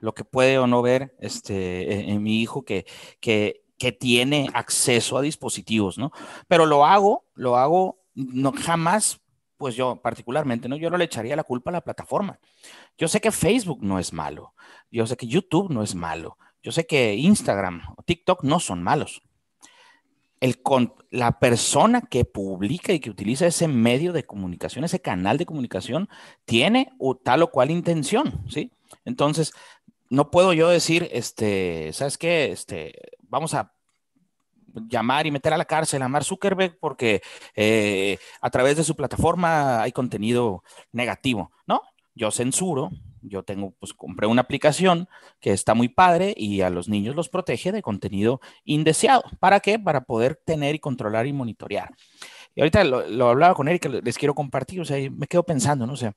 lo 0.03 0.13
que 0.13 0.25
puede 0.25 0.57
o 0.59 0.67
no 0.67 0.81
ver 0.81 1.15
este, 1.19 2.11
en, 2.11 2.21
mi 2.21 2.41
hijo 2.41 2.65
que, 2.65 2.85
que, 3.21 3.63
que 3.77 3.93
tiene 3.93 4.49
acceso 4.53 5.17
a 5.17 5.21
dispositivos, 5.21 5.97
¿no? 5.97 6.11
Pero 6.49 6.65
lo 6.65 6.85
hago, 6.85 7.25
lo 7.35 7.55
hago 7.55 8.01
no 8.13 8.51
jamás 8.51 9.21
pues 9.55 9.77
yo 9.77 10.01
particularmente, 10.01 10.67
¿no? 10.67 10.75
Yo 10.75 10.89
no 10.89 10.97
le 10.97 11.05
echaría 11.05 11.37
la 11.37 11.45
culpa 11.45 11.71
a 11.71 11.73
la 11.73 11.85
plataforma. 11.85 12.37
Yo 12.97 13.07
sé 13.07 13.21
que 13.21 13.31
Facebook 13.31 13.81
no 13.81 13.97
es 13.97 14.11
malo, 14.11 14.53
yo 14.91 15.07
sé 15.07 15.15
que 15.15 15.25
YouTube 15.25 15.71
no 15.71 15.83
es 15.83 15.95
malo, 15.95 16.37
yo 16.61 16.73
sé 16.73 16.85
que 16.85 17.15
Instagram 17.15 17.81
o 17.95 18.03
TikTok 18.03 18.43
no 18.43 18.59
son 18.59 18.83
malos. 18.83 19.21
El 20.41 20.57
la 21.11 21.39
persona 21.39 22.01
que 22.01 22.25
publica 22.25 22.91
y 22.91 22.99
que 22.99 23.09
utiliza 23.09 23.47
ese 23.47 23.69
medio 23.69 24.11
de 24.11 24.25
comunicación, 24.25 24.83
ese 24.83 24.99
canal 24.99 25.37
de 25.37 25.45
comunicación, 25.45 26.09
tiene 26.43 26.91
tal 27.23 27.43
o 27.43 27.51
cual 27.51 27.71
intención, 27.71 28.43
¿sí? 28.49 28.73
Entonces, 29.05 29.53
no 30.13 30.29
puedo 30.29 30.53
yo 30.53 30.69
decir, 30.69 31.09
este, 31.11 31.91
¿sabes 31.91 32.19
qué? 32.19 32.51
Este, 32.51 32.93
vamos 33.23 33.55
a 33.55 33.73
llamar 34.87 35.25
y 35.25 35.31
meter 35.31 35.53
a 35.53 35.57
la 35.57 35.65
cárcel 35.65 36.03
a 36.03 36.07
Mark 36.07 36.23
Zuckerberg 36.23 36.77
porque 36.79 37.23
eh, 37.55 38.19
a 38.39 38.51
través 38.51 38.77
de 38.77 38.83
su 38.83 38.95
plataforma 38.95 39.81
hay 39.81 39.91
contenido 39.91 40.63
negativo. 40.91 41.51
No, 41.65 41.81
yo 42.13 42.29
censuro, 42.29 42.91
yo 43.23 43.41
tengo, 43.41 43.71
pues 43.79 43.95
compré 43.95 44.27
una 44.27 44.43
aplicación 44.43 45.09
que 45.39 45.51
está 45.51 45.73
muy 45.73 45.89
padre 45.89 46.35
y 46.37 46.61
a 46.61 46.69
los 46.69 46.87
niños 46.87 47.15
los 47.15 47.29
protege 47.29 47.71
de 47.71 47.81
contenido 47.81 48.39
indeseado. 48.65 49.23
¿Para 49.39 49.61
qué? 49.61 49.79
Para 49.79 50.01
poder 50.01 50.39
tener 50.45 50.75
y 50.75 50.79
controlar 50.79 51.25
y 51.25 51.33
monitorear. 51.33 51.89
Y 52.53 52.61
ahorita 52.61 52.83
lo, 52.83 53.29
hablaba 53.29 53.55
con 53.55 53.67
Erika, 53.67 53.89
les 53.89 54.17
quiero 54.19 54.35
compartir, 54.35 54.79
o 54.79 54.85
sea, 54.85 55.09
me 55.09 55.25
quedo 55.25 55.41
pensando, 55.41 55.87
¿no? 55.87 55.93
O 55.93 55.97
sea, 55.97 56.13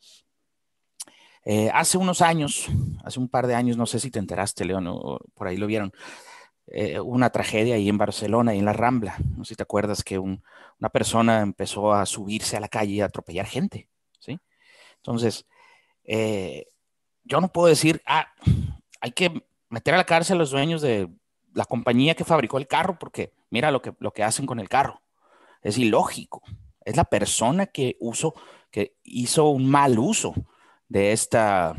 eh, 1.48 1.70
hace 1.72 1.96
unos 1.96 2.22
años, 2.22 2.66
hace 3.04 3.20
un 3.20 3.28
par 3.28 3.46
de 3.46 3.54
años, 3.54 3.76
no 3.76 3.86
sé 3.86 4.00
si 4.00 4.10
te 4.10 4.18
enteraste, 4.18 4.64
León, 4.64 4.88
o 4.88 5.20
por 5.32 5.46
ahí 5.46 5.56
lo 5.56 5.68
vieron, 5.68 5.92
eh, 6.66 6.98
una 6.98 7.30
tragedia 7.30 7.76
ahí 7.76 7.88
en 7.88 7.98
Barcelona 7.98 8.52
y 8.52 8.58
en 8.58 8.64
la 8.64 8.72
Rambla. 8.72 9.14
No 9.36 9.44
sé 9.44 9.50
si 9.50 9.54
te 9.54 9.62
acuerdas 9.62 10.02
que 10.02 10.18
una 10.18 10.88
persona 10.92 11.42
empezó 11.42 11.94
a 11.94 12.04
subirse 12.04 12.56
a 12.56 12.60
la 12.60 12.68
calle 12.68 12.94
y 12.94 13.00
a 13.00 13.04
atropellar 13.04 13.46
gente, 13.46 13.88
¿sí? 14.18 14.40
Entonces, 14.96 15.46
eh, 16.02 16.66
yo 17.22 17.40
no 17.40 17.52
puedo 17.52 17.68
decir, 17.68 18.02
ah, 18.06 18.26
hay 19.00 19.12
que 19.12 19.46
meter 19.68 19.94
a 19.94 19.98
la 19.98 20.04
cárcel 20.04 20.34
a 20.34 20.38
los 20.40 20.50
dueños 20.50 20.82
de 20.82 21.08
la 21.54 21.64
compañía 21.64 22.16
que 22.16 22.24
fabricó 22.24 22.58
el 22.58 22.66
carro 22.66 22.98
porque 22.98 23.32
mira 23.50 23.70
lo 23.70 23.80
que, 23.80 23.94
lo 24.00 24.12
que 24.12 24.24
hacen 24.24 24.46
con 24.46 24.58
el 24.58 24.68
carro. 24.68 25.00
Es 25.62 25.78
ilógico. 25.78 26.42
Es 26.84 26.96
la 26.96 27.04
persona 27.04 27.66
que, 27.66 27.96
uso, 28.00 28.34
que 28.72 28.96
hizo 29.04 29.48
un 29.50 29.70
mal 29.70 29.96
uso 30.00 30.34
de 30.88 31.12
esta, 31.12 31.74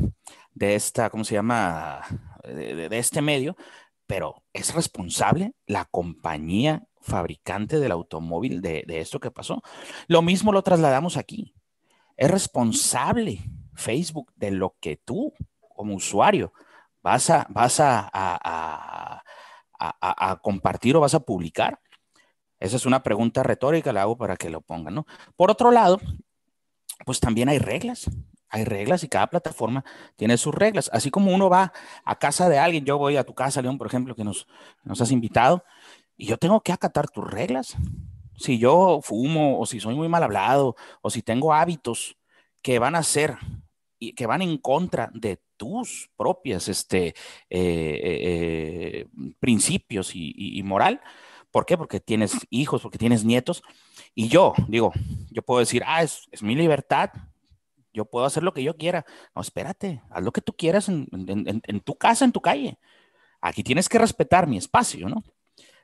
de 0.52 0.74
esta, 0.74 1.10
¿cómo 1.10 1.24
se 1.24 1.34
llama? 1.34 2.02
de 2.44 2.88
este 2.98 3.20
medio 3.20 3.56
pero 4.08 4.42
¿es 4.54 4.74
responsable 4.74 5.52
la 5.66 5.84
compañía 5.84 6.82
fabricante 7.02 7.78
del 7.78 7.92
automóvil 7.92 8.62
de, 8.62 8.84
esto 8.88 9.20
que 9.20 9.30
pasó? 9.30 9.62
Lo 10.06 10.22
mismo 10.22 10.50
lo 10.50 10.62
trasladamos 10.62 11.18
aquí. 11.18 11.54
¿Es 12.16 12.30
responsable 12.30 13.44
Facebook 13.74 14.32
de 14.34 14.50
lo 14.50 14.76
que 14.80 14.96
tú, 14.96 15.34
como 15.76 15.94
usuario, 15.94 16.54
vas 17.02 17.28
a, 17.28 17.46
vas 17.50 17.80
a, 17.80 18.10
a, 18.10 19.22
compartir 20.42 20.96
o 20.96 21.00
vas 21.00 21.14
a 21.14 21.20
publicar? 21.20 21.78
Esa 22.58 22.76
es 22.76 22.86
una 22.86 23.02
pregunta 23.02 23.42
retórica, 23.42 23.92
la 23.92 24.02
hago 24.02 24.16
para 24.16 24.38
que 24.38 24.48
lo 24.48 24.62
pongan, 24.62 24.94
¿no? 24.94 25.06
Por 25.36 25.50
otro 25.50 25.70
lado, 25.70 26.00
pues 27.04 27.20
también 27.20 27.50
hay 27.50 27.58
reglas 27.58 28.10
hay 28.50 28.64
reglas 28.64 29.04
y 29.04 29.08
cada 29.08 29.26
plataforma 29.28 29.84
tiene 30.16 30.36
sus 30.36 30.54
reglas. 30.54 30.90
Así 30.92 31.10
como 31.10 31.34
uno 31.34 31.50
va 31.50 31.72
a 32.04 32.18
casa 32.18 32.48
de 32.48 32.58
alguien, 32.58 32.84
yo 32.84 32.98
voy 32.98 33.16
a 33.16 33.24
tu 33.24 33.34
casa, 33.34 33.62
León, 33.62 33.78
por 33.78 33.86
ejemplo, 33.86 34.14
que 34.14 34.24
nos, 34.24 34.46
has 34.88 35.10
invitado, 35.10 35.64
y 36.16 36.26
yo 36.26 36.36
tengo 36.38 36.60
que 36.60 36.72
acatar 36.72 37.08
tus 37.08 37.24
reglas. 37.24 37.76
Si 38.36 38.58
yo 38.58 39.00
fumo 39.02 39.60
o 39.60 39.66
si 39.66 39.80
soy 39.80 39.94
muy 39.94 40.08
mal 40.08 40.22
hablado 40.22 40.76
o 41.02 41.10
si 41.10 41.22
tengo 41.22 41.52
hábitos 41.52 42.16
que 42.62 42.78
van 42.78 42.94
a 42.94 43.02
ser 43.02 43.36
y 43.98 44.14
que 44.14 44.26
van 44.26 44.42
en 44.42 44.58
contra 44.58 45.10
de 45.12 45.40
tus 45.56 46.10
propias 46.16 46.68
este, 46.68 47.08
eh, 47.08 47.14
eh, 47.50 49.06
principios 49.40 50.12
y, 50.14 50.62
moral. 50.62 51.00
¿Por 51.50 51.66
qué? 51.66 51.76
Porque 51.76 51.98
tienes 51.98 52.36
hijos, 52.50 52.82
porque 52.82 52.98
tienes 52.98 53.24
nietos. 53.24 53.62
Y 54.14 54.28
yo, 54.28 54.54
digo, 54.68 54.92
yo 55.30 55.42
puedo 55.42 55.60
decir, 55.60 55.82
ah, 55.84 56.02
es 56.02 56.42
mi 56.42 56.54
libertad, 56.54 57.10
yo 57.92 58.04
puedo 58.04 58.26
hacer 58.26 58.42
lo 58.42 58.52
que 58.52 58.62
yo 58.62 58.76
quiera. 58.76 59.04
No, 59.34 59.42
espérate, 59.42 60.02
haz 60.10 60.22
lo 60.22 60.32
que 60.32 60.40
tú 60.40 60.52
quieras 60.52 60.88
en, 60.88 61.06
tu 61.84 61.94
casa, 61.96 62.24
en 62.24 62.32
tu 62.32 62.40
calle. 62.40 62.78
Aquí 63.40 63.62
tienes 63.62 63.88
que 63.88 63.98
respetar 63.98 64.46
mi 64.46 64.56
espacio, 64.56 65.08
¿no? 65.08 65.22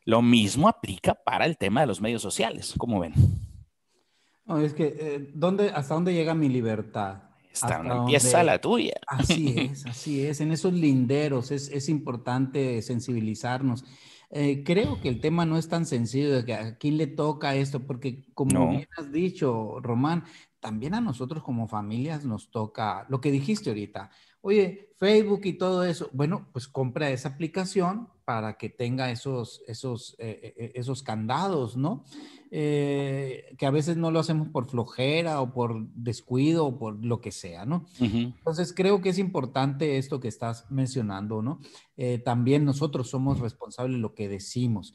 Lo 0.04 0.20
mismo 0.20 0.68
aplica 0.68 1.14
para 1.14 1.46
el 1.46 1.56
tema 1.56 1.80
de 1.80 1.86
los 1.86 2.00
medios 2.00 2.20
sociales, 2.20 2.74
como 2.76 3.00
ven. 3.00 3.14
No, 4.44 4.58
es 4.58 4.74
que, 4.74 4.96
eh, 4.98 5.30
¿dónde, 5.34 5.70
¿hasta 5.70 5.94
dónde 5.94 6.12
llega 6.12 6.34
mi 6.34 6.48
libertad? 6.48 7.22
Hasta 7.52 7.78
donde 7.78 7.94
empieza 7.94 8.42
la 8.42 8.60
tuya. 8.60 8.94
Así 9.06 9.54
es, 9.56 9.86
así 9.86 10.26
es. 10.26 10.40
En 10.40 10.52
esos 10.52 10.72
linderos 10.72 11.50
es, 11.50 11.68
es 11.68 11.88
importante 11.88 12.82
sensibilizarnos. 12.82 13.84
Eh, 14.36 14.64
creo 14.64 15.00
que 15.00 15.08
el 15.08 15.20
tema 15.20 15.46
no 15.46 15.56
es 15.56 15.68
tan 15.68 15.86
sencillo 15.86 16.34
de 16.34 16.44
que 16.44 16.54
a 16.54 16.76
quién 16.76 16.96
le 16.96 17.06
toca 17.06 17.54
esto, 17.54 17.86
porque 17.86 18.24
como 18.34 18.70
bien 18.70 18.88
has 18.98 19.12
dicho, 19.12 19.78
Román, 19.80 20.24
también 20.64 20.94
a 20.94 21.02
nosotros 21.02 21.42
como 21.42 21.68
familias 21.68 22.24
nos 22.24 22.50
toca 22.50 23.04
lo 23.10 23.20
que 23.20 23.30
dijiste 23.30 23.68
ahorita, 23.68 24.08
oye, 24.40 24.94
Facebook 24.96 25.42
y 25.44 25.58
todo 25.58 25.84
eso, 25.84 26.08
bueno, 26.14 26.48
pues 26.54 26.68
compra 26.68 27.10
esa 27.10 27.28
aplicación 27.28 28.08
para 28.24 28.56
que 28.56 28.70
tenga 28.70 29.10
esos, 29.10 29.60
esos, 29.66 30.16
eh, 30.18 30.40
eh, 30.42 30.54
eh, 30.56 30.72
esos 30.76 31.02
candados, 31.02 31.76
¿no? 31.76 32.04
que 32.50 33.66
a 33.66 33.70
veces 33.70 33.96
no 33.96 34.12
lo 34.12 34.20
hacemos 34.20 34.46
por 34.48 34.70
flojera 34.70 35.40
o 35.40 35.52
por 35.52 35.88
descuido 35.88 36.66
o 36.66 36.78
por 36.78 37.04
lo 37.04 37.20
que 37.20 37.32
sea, 37.32 37.66
¿no? 37.66 37.84
Entonces 37.98 38.72
creo 38.72 39.02
que 39.02 39.08
es 39.08 39.18
importante 39.18 39.98
esto 39.98 40.20
que 40.20 40.28
estás 40.28 40.70
mencionando, 40.70 41.42
¿no? 41.42 41.58
también 42.24 42.64
nosotros 42.64 43.10
somos 43.10 43.40
responsables 43.40 43.96
de 43.96 44.02
lo 44.02 44.14
que 44.14 44.28
decimos. 44.28 44.94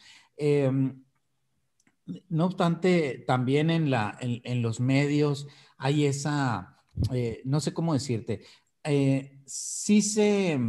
No 2.30 2.46
obstante, 2.46 3.24
también 3.28 3.70
en, 3.70 4.62
los 4.62 4.80
medios 4.80 5.48
hay 5.78 6.06
esa, 6.06 6.78
no 7.44 7.60
sé 7.60 7.74
cómo 7.74 7.94
decirte, 7.94 8.42
sí 9.46 10.02
se, 10.02 10.60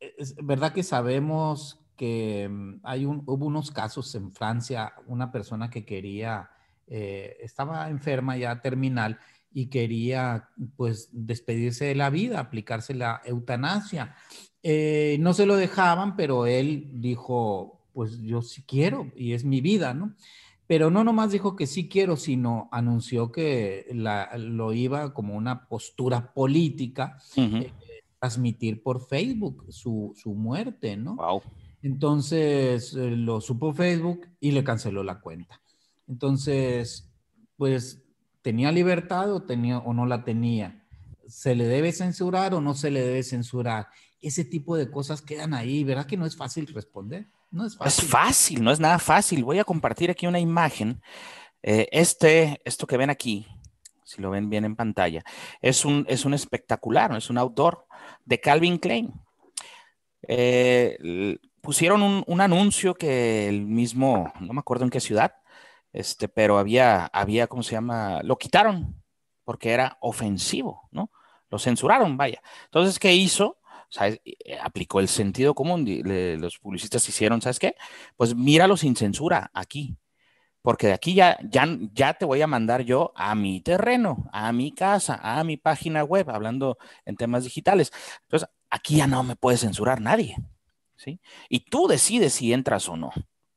es 0.00 0.34
verdad 0.36 0.72
que 0.72 0.82
sabemos 0.82 1.80
que 1.96 2.48
mm, 2.50 2.80
hay 2.82 3.04
hubo 3.04 3.46
unos 3.46 3.70
casos 3.70 4.14
en 4.14 4.32
Francia, 4.32 4.94
una 5.06 5.30
persona 5.30 5.68
que 5.68 5.84
quería, 5.84 6.50
eh, 6.86 7.36
estaba 7.40 7.90
enferma 7.90 8.38
ya 8.38 8.62
terminal 8.62 9.18
y 9.52 9.66
quería 9.66 10.48
pues 10.76 11.10
despedirse 11.12 11.84
de 11.84 11.94
la 11.94 12.08
vida, 12.08 12.40
aplicarse 12.40 12.94
la 12.94 13.20
eutanasia. 13.24 14.14
Eh, 14.62 15.18
no 15.20 15.34
se 15.34 15.44
lo 15.44 15.56
dejaban, 15.56 16.16
pero 16.16 16.46
él 16.46 16.88
dijo, 16.94 17.86
pues 17.92 18.20
yo 18.22 18.40
sí 18.40 18.62
quiero 18.62 19.12
y 19.14 19.34
es 19.34 19.44
mi 19.44 19.60
vida, 19.60 19.92
¿no? 19.92 20.14
Pero 20.70 20.88
no 20.88 21.02
nomás 21.02 21.32
dijo 21.32 21.56
que 21.56 21.66
sí 21.66 21.88
quiero, 21.88 22.16
sino 22.16 22.68
anunció 22.70 23.32
que 23.32 23.88
la, 23.92 24.30
lo 24.38 24.72
iba 24.72 25.12
como 25.12 25.34
una 25.34 25.66
postura 25.66 26.32
política, 26.32 27.18
eh, 27.34 27.72
transmitir 28.20 28.80
por 28.80 29.04
Facebook 29.04 29.66
su, 29.70 30.12
su 30.14 30.32
muerte, 30.32 30.96
¿no? 30.96 31.16
Wow. 31.16 31.42
Entonces 31.82 32.94
eh, 32.94 33.10
lo 33.16 33.40
supo 33.40 33.72
Facebook 33.74 34.28
y 34.38 34.52
le 34.52 34.62
canceló 34.62 35.02
la 35.02 35.18
cuenta. 35.18 35.60
Entonces, 36.06 37.10
pues, 37.56 38.04
¿tenía 38.40 38.70
libertad 38.70 39.34
o, 39.34 39.42
tenía, 39.42 39.78
o 39.78 39.92
no 39.92 40.06
la 40.06 40.22
tenía? 40.22 40.86
¿Se 41.26 41.56
le 41.56 41.66
debe 41.66 41.90
censurar 41.90 42.54
o 42.54 42.60
no 42.60 42.74
se 42.74 42.92
le 42.92 43.00
debe 43.00 43.24
censurar? 43.24 43.88
Ese 44.22 44.44
tipo 44.44 44.76
de 44.76 44.88
cosas 44.88 45.20
quedan 45.20 45.52
ahí, 45.52 45.82
¿verdad 45.82 46.06
que 46.06 46.16
no 46.16 46.26
es 46.26 46.36
fácil 46.36 46.68
responder? 46.68 47.26
No 47.50 47.66
es 47.66 47.76
fácil. 47.76 48.04
Es 48.04 48.10
fácil, 48.10 48.64
no 48.64 48.70
es 48.70 48.80
nada 48.80 48.98
fácil. 48.98 49.44
Voy 49.44 49.58
a 49.58 49.64
compartir 49.64 50.10
aquí 50.10 50.26
una 50.26 50.38
imagen. 50.38 51.02
Eh, 51.62 51.88
este, 51.92 52.60
esto 52.64 52.86
que 52.86 52.96
ven 52.96 53.10
aquí, 53.10 53.46
si 54.04 54.22
lo 54.22 54.30
ven 54.30 54.48
bien 54.48 54.64
en 54.64 54.76
pantalla, 54.76 55.22
es 55.60 55.84
un, 55.84 56.06
es 56.08 56.24
un 56.24 56.34
espectacular, 56.34 57.14
es 57.16 57.30
un 57.30 57.38
outdoor 57.38 57.86
de 58.24 58.40
Calvin 58.40 58.78
Klein. 58.78 59.12
Eh, 60.26 61.38
pusieron 61.60 62.24
un, 62.26 62.40
anuncio 62.40 62.94
que 62.94 63.48
el 63.48 63.66
mismo, 63.66 64.32
no 64.40 64.52
me 64.52 64.60
acuerdo 64.60 64.84
en 64.84 64.90
qué 64.90 65.00
ciudad, 65.00 65.34
este, 65.92 66.28
pero 66.28 66.58
había, 66.58 67.06
había, 67.06 67.46
¿cómo 67.46 67.62
se 67.62 67.72
llama? 67.72 68.20
Lo 68.22 68.38
quitaron 68.38 69.02
porque 69.44 69.70
era 69.70 69.98
ofensivo, 70.00 70.88
¿no? 70.92 71.10
Lo 71.50 71.58
censuraron, 71.58 72.16
vaya. 72.16 72.40
Entonces, 72.66 72.98
¿qué 72.98 73.12
hizo? 73.14 73.59
Eh, 73.98 74.58
aplicó 74.62 75.00
el 75.00 75.08
sentido 75.08 75.54
común, 75.54 75.84
los 76.38 76.58
publicistas 76.58 77.08
hicieron, 77.08 77.42
¿sabes 77.42 77.58
qué? 77.58 77.74
Pues 78.16 78.34
míralo 78.34 78.76
sin 78.76 78.94
censura 78.94 79.50
aquí, 79.52 79.96
porque 80.62 80.88
de 80.88 80.92
aquí 80.92 81.14
ya, 81.14 81.38
ya, 81.42 81.66
ya 81.92 82.14
te 82.14 82.24
voy 82.24 82.42
a 82.42 82.46
mandar 82.46 82.82
yo 82.82 83.12
a 83.16 83.34
mi 83.34 83.60
terreno, 83.60 84.28
a 84.32 84.52
mi 84.52 84.72
casa, 84.72 85.18
a 85.22 85.42
mi 85.44 85.56
página 85.56 86.04
web, 86.04 86.30
hablando 86.30 86.78
en 87.04 87.16
temas 87.16 87.44
digitales. 87.44 87.92
Entonces, 88.22 88.48
aquí 88.70 88.96
ya 88.96 89.06
no 89.06 89.22
me 89.22 89.36
puede 89.36 89.58
censurar 89.58 90.00
nadie. 90.00 90.36
Y 91.48 91.60
tú 91.60 91.88
decides 91.88 92.34
si 92.34 92.52
entras 92.52 92.88
o 92.88 92.96
no. 92.96 93.10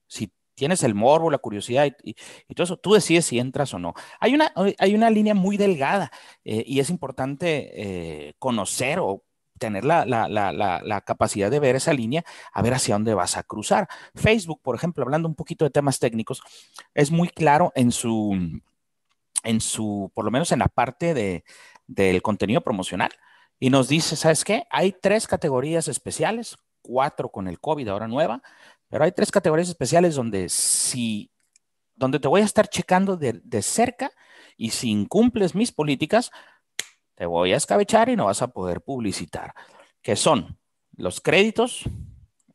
Si 0.07 0.31
tienes 0.55 0.83
el 0.83 0.95
morbo, 0.95 1.31
la 1.31 1.39
curiosidad 1.39 1.91
y, 2.03 2.13
todo 2.53 2.63
eso, 2.63 2.77
tú 2.77 2.93
decides 2.93 3.25
si 3.25 3.39
entras 3.39 3.73
o 3.73 3.79
no. 3.79 3.93
Hay 4.19 4.33
una, 4.33 4.53
hay 4.77 4.95
una 4.95 5.09
línea 5.09 5.33
muy 5.33 5.57
delgada 5.57 6.11
eh, 6.43 6.63
y 6.65 6.79
es 6.79 6.89
importante 6.89 7.71
eh, 8.27 8.33
conocer 8.39 8.99
o 8.99 9.23
tener 9.59 9.85
la, 9.85 11.03
capacidad 11.05 11.51
de 11.51 11.59
ver 11.59 11.75
esa 11.75 11.93
línea, 11.93 12.23
a 12.51 12.61
ver 12.61 12.73
hacia 12.73 12.95
dónde 12.95 13.13
vas 13.13 13.37
a 13.37 13.43
cruzar. 13.43 13.87
Facebook, 14.15 14.61
por 14.61 14.75
ejemplo, 14.75 15.03
hablando 15.03 15.27
un 15.27 15.35
poquito 15.35 15.65
de 15.65 15.71
temas 15.71 15.99
técnicos, 15.99 16.41
es 16.93 17.11
muy 17.11 17.29
claro 17.29 17.71
en 17.75 17.91
su, 17.91 18.61
en 19.43 19.61
su, 19.61 20.11
por 20.13 20.25
lo 20.25 20.31
menos 20.31 20.51
en 20.51 20.59
la 20.59 20.67
parte 20.67 21.13
de, 21.13 21.43
del 21.87 22.21
contenido 22.21 22.61
promocional. 22.61 23.11
Y 23.59 23.69
nos 23.69 23.87
dice, 23.87 24.15
¿sabes 24.15 24.43
qué? 24.43 24.65
Hay 24.69 24.91
tres 24.91 25.27
categorías 25.27 25.87
especiales, 25.87 26.57
cuatro 26.81 27.29
con 27.29 27.47
el 27.47 27.59
COVID, 27.59 27.87
ahora 27.87 28.07
nueva, 28.07 28.41
pero 28.89 29.05
hay 29.05 29.11
tres 29.11 29.31
categorías 29.31 29.69
especiales 29.69 30.15
donde 30.15 30.49
si, 30.49 31.31
donde 31.95 32.19
te 32.19 32.27
voy 32.27 32.41
a 32.41 32.45
estar 32.45 32.67
checando 32.67 33.17
de, 33.17 33.61
cerca 33.61 34.11
y 34.57 34.71
si 34.71 34.89
incumples 34.89 35.55
mis 35.55 35.71
políticas, 35.71 36.31
te 37.23 37.27
voy 37.27 37.53
a 37.53 37.55
escabechar 37.55 38.09
y 38.09 38.17
no 38.17 38.25
vas 38.25 38.41
a 38.41 38.49
poder 38.49 38.81
publicitar, 38.81 39.53
que 40.01 40.17
son 40.17 40.59
los 40.97 41.21
créditos, 41.21 41.83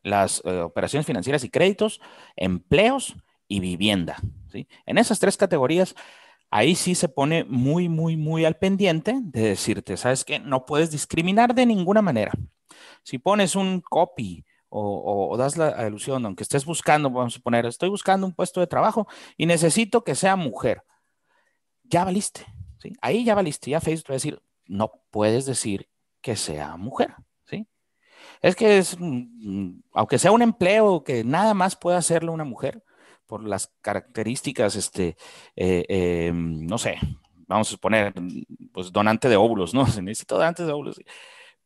las 0.02 0.42
eh, 0.44 0.60
operaciones 0.60 1.06
financieras 1.06 1.42
y 1.42 1.48
créditos, 1.48 2.02
empleos 2.36 3.16
y 3.46 3.60
vivienda. 3.60 4.18
¿sí? 4.52 4.68
En 4.84 4.98
esas 4.98 5.20
tres 5.20 5.38
categorías, 5.38 5.94
ahí 6.50 6.74
sí 6.74 6.94
se 6.94 7.08
pone 7.08 7.44
muy, 7.44 7.88
muy, 7.88 8.18
muy 8.18 8.44
al 8.44 8.58
pendiente 8.58 9.18
de 9.22 9.40
decirte, 9.40 9.96
¿sabes 9.96 10.22
qué? 10.22 10.38
No 10.38 10.66
puedes 10.66 10.90
discriminar 10.90 11.54
de 11.54 11.64
ninguna 11.64 12.02
manera. 12.02 12.32
Si 13.02 13.16
pones 13.16 13.56
un 13.56 13.80
copy 13.80 14.44
o, 14.68 15.34
das 15.38 15.56
la 15.56 15.68
alusión, 15.68 16.26
aunque 16.26 16.42
estés 16.42 16.66
buscando, 16.66 17.08
vamos 17.08 17.38
a 17.38 17.40
poner, 17.40 17.64
estoy 17.64 17.88
buscando 17.88 18.26
un 18.26 18.34
puesto 18.34 18.60
de 18.60 18.66
trabajo 18.66 19.08
y 19.38 19.46
necesito 19.46 20.04
que 20.04 20.14
sea 20.14 20.36
mujer, 20.36 20.82
ya 21.84 22.04
valiste, 22.04 22.44
¿sí? 22.82 22.92
Ahí 23.00 23.24
ya 23.24 23.34
valiste, 23.34 23.70
ya 23.70 23.80
Facebook 23.80 24.10
va 24.10 24.12
a 24.12 24.16
decir, 24.16 24.42
no 24.68 24.92
puedes 25.10 25.46
decir 25.46 25.88
que 26.20 26.36
sea 26.36 26.76
mujer, 26.76 27.14
¿sí? 27.44 27.66
Es 28.42 28.54
que 28.54 28.78
es, 28.78 28.96
mm, 28.98 29.80
aunque 29.94 30.18
sea 30.18 30.32
un 30.32 30.42
empleo 30.42 31.02
que 31.02 31.24
nada 31.24 31.54
más 31.54 31.76
pueda 31.76 31.98
hacerlo 31.98 32.32
una 32.32 32.44
mujer, 32.44 32.84
por 33.26 33.44
las 33.44 33.72
características, 33.82 34.74
este, 34.76 35.16
eh, 35.54 35.84
eh, 35.88 36.32
no 36.32 36.78
sé, 36.78 36.98
vamos 37.46 37.72
a 37.72 37.76
poner, 37.76 38.14
pues 38.72 38.90
donante 38.90 39.28
de 39.28 39.36
óvulos, 39.36 39.74
¿no? 39.74 39.84
Se 39.86 40.02
necesita 40.02 40.36
donante 40.36 40.64
de 40.64 40.72
óvulos 40.72 40.98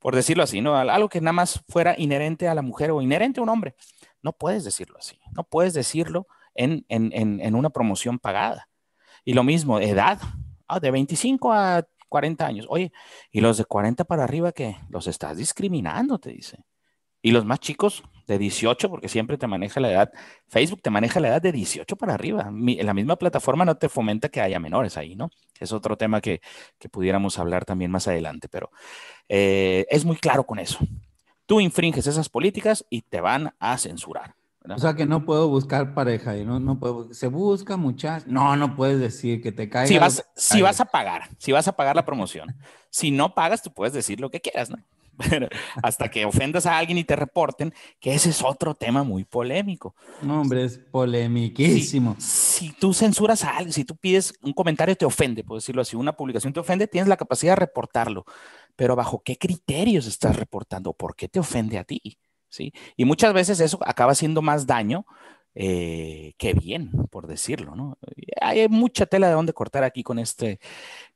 por 0.02 0.16
decirlo 0.16 0.42
así, 0.42 0.60
¿no? 0.60 0.76
Algo 0.76 1.08
que 1.08 1.20
nada 1.20 1.32
más 1.32 1.62
fuera 1.68 1.94
inherente 1.96 2.48
a 2.48 2.56
la 2.56 2.62
mujer 2.62 2.90
o 2.90 3.00
inherente 3.00 3.38
a 3.38 3.44
un 3.44 3.48
hombre. 3.48 3.76
No 4.20 4.32
puedes 4.32 4.64
decirlo 4.64 4.98
así, 4.98 5.16
no 5.30 5.44
puedes 5.44 5.74
decirlo 5.74 6.26
en, 6.54 7.54
una 7.54 7.70
promoción 7.70 8.18
pagada. 8.18 8.68
Y 9.24 9.34
lo 9.34 9.44
mismo, 9.44 9.78
edad, 9.78 10.20
ah, 10.66 10.80
de 10.80 10.90
25 10.90 11.52
a 11.52 11.86
40 12.12 12.46
años. 12.46 12.66
Oye, 12.68 12.92
y 13.30 13.40
los 13.40 13.56
de 13.56 13.64
40 13.64 14.04
para 14.04 14.24
arriba, 14.24 14.52
¿qué? 14.52 14.76
Los 14.90 15.06
estás 15.06 15.38
discriminando, 15.38 16.18
te 16.18 16.30
dice. 16.30 16.64
Y 17.22 17.30
los 17.30 17.46
más 17.46 17.58
chicos, 17.60 18.02
de 18.26 18.38
18, 18.38 18.90
porque 18.90 19.08
siempre 19.08 19.38
te 19.38 19.46
maneja 19.46 19.80
la 19.80 19.90
edad, 19.90 20.12
Facebook 20.46 20.82
te 20.82 20.90
maneja 20.90 21.20
la 21.20 21.28
edad 21.28 21.42
de 21.42 21.52
18 21.52 21.96
para 21.96 22.14
arriba. 22.14 22.50
la 22.52 22.94
misma 22.94 23.16
plataforma 23.16 23.64
no 23.64 23.76
te 23.76 23.88
fomenta 23.88 24.28
que 24.28 24.40
haya 24.40 24.60
menores 24.60 24.96
ahí, 24.98 25.16
¿no? 25.16 25.30
Es 25.58 25.72
otro 25.72 25.96
tema 25.96 26.20
que, 26.20 26.40
pudiéramos 26.90 27.38
hablar 27.38 27.64
también 27.64 27.90
más 27.90 28.08
adelante, 28.08 28.48
pero 28.48 28.70
eh, 29.28 29.86
es 29.88 30.04
muy 30.04 30.16
claro 30.16 30.44
con 30.44 30.58
eso. 30.58 30.78
Tú 31.46 31.60
infringes 31.60 32.06
esas 32.06 32.28
políticas 32.28 32.84
y 32.90 33.02
te 33.02 33.20
van 33.20 33.54
a 33.58 33.78
censurar. 33.78 34.34
O 34.68 34.78
sea 34.78 34.94
que 34.94 35.06
no 35.06 35.24
puedo 35.24 35.48
buscar 35.48 35.92
pareja 35.94 36.36
y 36.36 36.44
no, 36.44 36.60
no 36.60 36.78
puedo, 36.78 37.12
se 37.12 37.26
busca 37.26 37.76
muchas, 37.76 38.26
no, 38.26 38.56
no 38.56 38.76
puedes 38.76 39.00
decir 39.00 39.42
que 39.42 39.50
te 39.50 39.68
caiga. 39.68 39.88
Si 39.88 39.98
vas, 39.98 40.24
si 40.36 40.62
vas 40.62 40.80
a 40.80 40.84
pagar, 40.84 41.28
si 41.38 41.52
vas 41.52 41.66
a 41.66 41.72
pagar 41.72 41.96
la 41.96 42.04
promoción, 42.04 42.56
si 42.88 43.10
no 43.10 43.34
pagas, 43.34 43.62
tú 43.62 43.72
puedes 43.72 43.92
decir 43.92 44.20
lo 44.20 44.30
que 44.30 44.40
quieras, 44.40 44.70
¿no? 44.70 44.76
hasta 45.82 46.08
que 46.08 46.24
ofendas 46.24 46.66
a 46.66 46.78
alguien 46.78 46.98
y 46.98 47.04
te 47.04 47.16
reporten, 47.16 47.72
que 48.00 48.14
ese 48.14 48.30
es 48.30 48.42
otro 48.42 48.74
tema 48.74 49.02
muy 49.02 49.24
polémico. 49.24 49.94
No, 50.22 50.40
hombre, 50.40 50.64
es 50.64 50.78
polemiquísimo. 50.78 52.16
Si, 52.18 52.72
tú 52.72 52.94
censuras 52.94 53.44
a 53.44 53.56
alguien, 53.56 53.72
si 53.72 53.84
tú 53.84 53.96
pides 53.96 54.34
un 54.42 54.52
comentario 54.52 54.96
te 54.96 55.04
ofende, 55.04 55.44
por 55.44 55.58
decirlo 55.58 55.82
así, 55.82 55.96
una 55.96 56.12
publicación 56.12 56.52
te 56.52 56.60
ofende, 56.60 56.86
tienes 56.86 57.08
la 57.08 57.16
capacidad 57.16 57.52
de 57.52 57.56
reportarlo. 57.56 58.24
Pero 58.76 58.96
¿bajo 58.96 59.22
qué 59.22 59.36
criterios 59.36 60.06
estás 60.06 60.36
reportando? 60.36 60.92
¿Por 60.92 61.14
qué 61.14 61.28
te 61.28 61.40
ofende 61.40 61.78
a 61.78 61.84
ti? 61.84 62.18
¿Sí? 62.52 62.72
Y 62.98 63.06
muchas 63.06 63.32
veces 63.32 63.60
eso 63.60 63.78
acaba 63.80 64.12
haciendo 64.12 64.42
más 64.42 64.66
daño 64.66 65.06
eh, 65.54 66.34
que 66.36 66.52
bien, 66.52 66.90
por 67.10 67.26
decirlo, 67.26 67.74
¿no? 67.74 67.96
Hay 68.42 68.68
mucha 68.68 69.06
tela 69.06 69.28
de 69.28 69.32
dónde 69.32 69.54
cortar 69.54 69.84
aquí 69.84 70.02
con 70.02 70.18
este, 70.18 70.60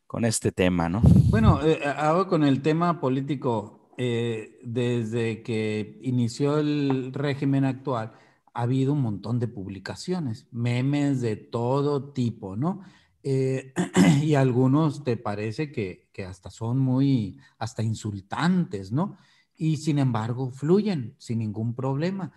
con 0.06 0.24
este 0.24 0.50
tema, 0.50 0.88
¿no? 0.88 1.02
Bueno, 1.04 1.60
eh, 1.62 1.80
ahora 1.96 2.26
con 2.26 2.42
el 2.42 2.62
tema 2.62 3.00
político, 3.00 3.90
eh, 3.98 4.58
desde 4.62 5.42
que 5.42 5.98
inició 6.02 6.58
el 6.58 7.12
régimen 7.12 7.66
actual, 7.66 8.12
ha 8.54 8.62
habido 8.62 8.94
un 8.94 9.02
montón 9.02 9.38
de 9.38 9.48
publicaciones, 9.48 10.48
memes 10.52 11.20
de 11.20 11.36
todo 11.36 12.12
tipo, 12.14 12.56
¿no? 12.56 12.80
eh, 13.28 13.72
y 14.22 14.34
algunos 14.34 15.02
te 15.02 15.16
parece 15.16 15.72
que, 15.72 16.08
que, 16.12 16.24
hasta 16.24 16.48
son 16.48 16.78
muy, 16.78 17.38
hasta 17.58 17.82
insultantes, 17.82 18.92
¿no? 18.92 19.18
Y 19.56 19.78
sin 19.78 19.98
embargo 19.98 20.50
fluyen 20.50 21.14
sin 21.18 21.38
ningún 21.38 21.74
problema. 21.74 22.32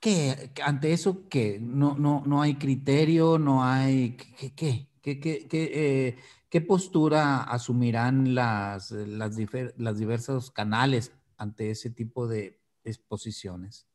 ¿Qué, 0.00 0.50
ante 0.64 0.92
eso, 0.92 1.28
qué? 1.28 1.58
No, 1.60 1.94
no, 1.96 2.22
no 2.26 2.42
hay 2.42 2.56
criterio, 2.56 3.38
no 3.38 3.62
hay, 3.64 4.16
¿qué? 4.16 4.52
¿Qué, 4.54 4.88
qué, 5.00 5.20
qué, 5.20 5.48
qué, 5.48 6.16
eh, 6.50 6.60
postura 6.60 7.42
asumirán 7.42 8.34
las, 8.34 8.92
las, 8.92 9.36
las 9.76 9.98
diversos 9.98 10.50
canales 10.50 11.12
ante 11.36 11.70
ese 11.70 11.90
tipo 11.90 12.26
de 12.26 12.60
exposiciones? 12.84 13.86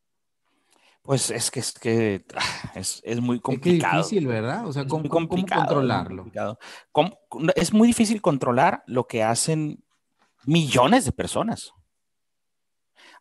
Pues 1.07 1.31
es 1.31 1.49
que 1.49 1.61
es 1.61 1.71
que 1.71 2.25
es, 2.75 3.01
es 3.05 3.21
muy 3.21 3.39
complicado. 3.39 4.01
Es 4.01 4.09
difícil, 4.09 4.27
¿verdad? 4.27 4.67
O 4.67 4.73
sea, 4.73 4.85
¿cómo, 4.85 5.07
¿cómo, 5.07 5.29
controlarlo? 5.29 6.29
Es 7.55 7.71
muy 7.73 7.87
difícil 7.87 8.21
controlar 8.21 8.83
lo 8.87 9.07
que 9.07 9.23
hacen 9.23 9.81
millones 10.45 11.05
de 11.05 11.13
personas. 11.13 11.71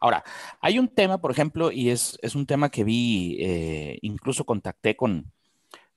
Ahora, 0.00 0.24
hay 0.60 0.78
un 0.78 0.88
tema, 0.88 1.18
por 1.18 1.30
ejemplo, 1.30 1.70
y 1.70 1.90
es, 1.90 2.18
es 2.22 2.34
un 2.34 2.46
tema 2.46 2.70
que 2.70 2.84
vi, 2.84 3.36
eh, 3.40 3.98
incluso 4.02 4.44
contacté 4.44 4.96
con, 4.96 5.32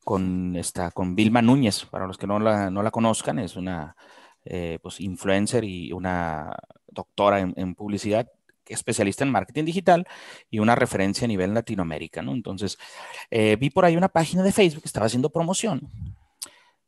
con, 0.04 0.56
esta, 0.56 0.92
con 0.92 1.16
Vilma 1.16 1.42
Núñez, 1.42 1.86
para 1.86 2.08
los 2.08 2.18
que 2.18 2.28
no 2.28 2.40
la, 2.40 2.70
no 2.70 2.84
la 2.84 2.92
conozcan, 2.92 3.40
es 3.40 3.56
una 3.56 3.96
eh, 4.46 4.80
pues, 4.82 5.00
influencer 5.02 5.64
y 5.64 5.92
una 5.92 6.56
doctora 6.88 7.40
en, 7.40 7.54
en 7.58 7.76
publicidad 7.76 8.28
especialista 8.70 9.24
en 9.24 9.32
marketing 9.32 9.66
digital 9.66 10.08
y 10.50 10.60
una 10.60 10.76
referencia 10.76 11.26
a 11.26 11.28
nivel 11.28 11.54
Latinoamérica, 11.54 12.22
¿no? 12.22 12.34
Entonces, 12.34 12.78
eh, 13.32 13.58
vi 13.60 13.70
por 13.70 13.86
ahí 13.86 13.98
una 13.98 14.10
página 14.10 14.44
de 14.44 14.52
Facebook 14.52 14.84
que 14.84 14.88
estaba 14.88 15.08
haciendo 15.08 15.32
promoción 15.32 15.90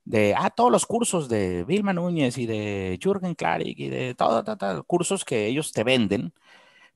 de 0.06 0.34
ah, 0.36 0.50
todos 0.50 0.72
los 0.72 0.86
cursos 0.86 1.30
de 1.30 1.64
Vilma 1.64 1.94
Núñez 1.94 2.38
y 2.38 2.46
de 2.46 3.00
Jürgen 3.02 3.36
Klarik 3.36 3.80
y 3.80 3.90
de 3.90 4.16
todos 4.16 4.44
los 4.48 4.84
cursos 4.86 5.24
que 5.24 5.48
ellos 5.48 5.72
te 5.72 5.84
venden 5.84 6.34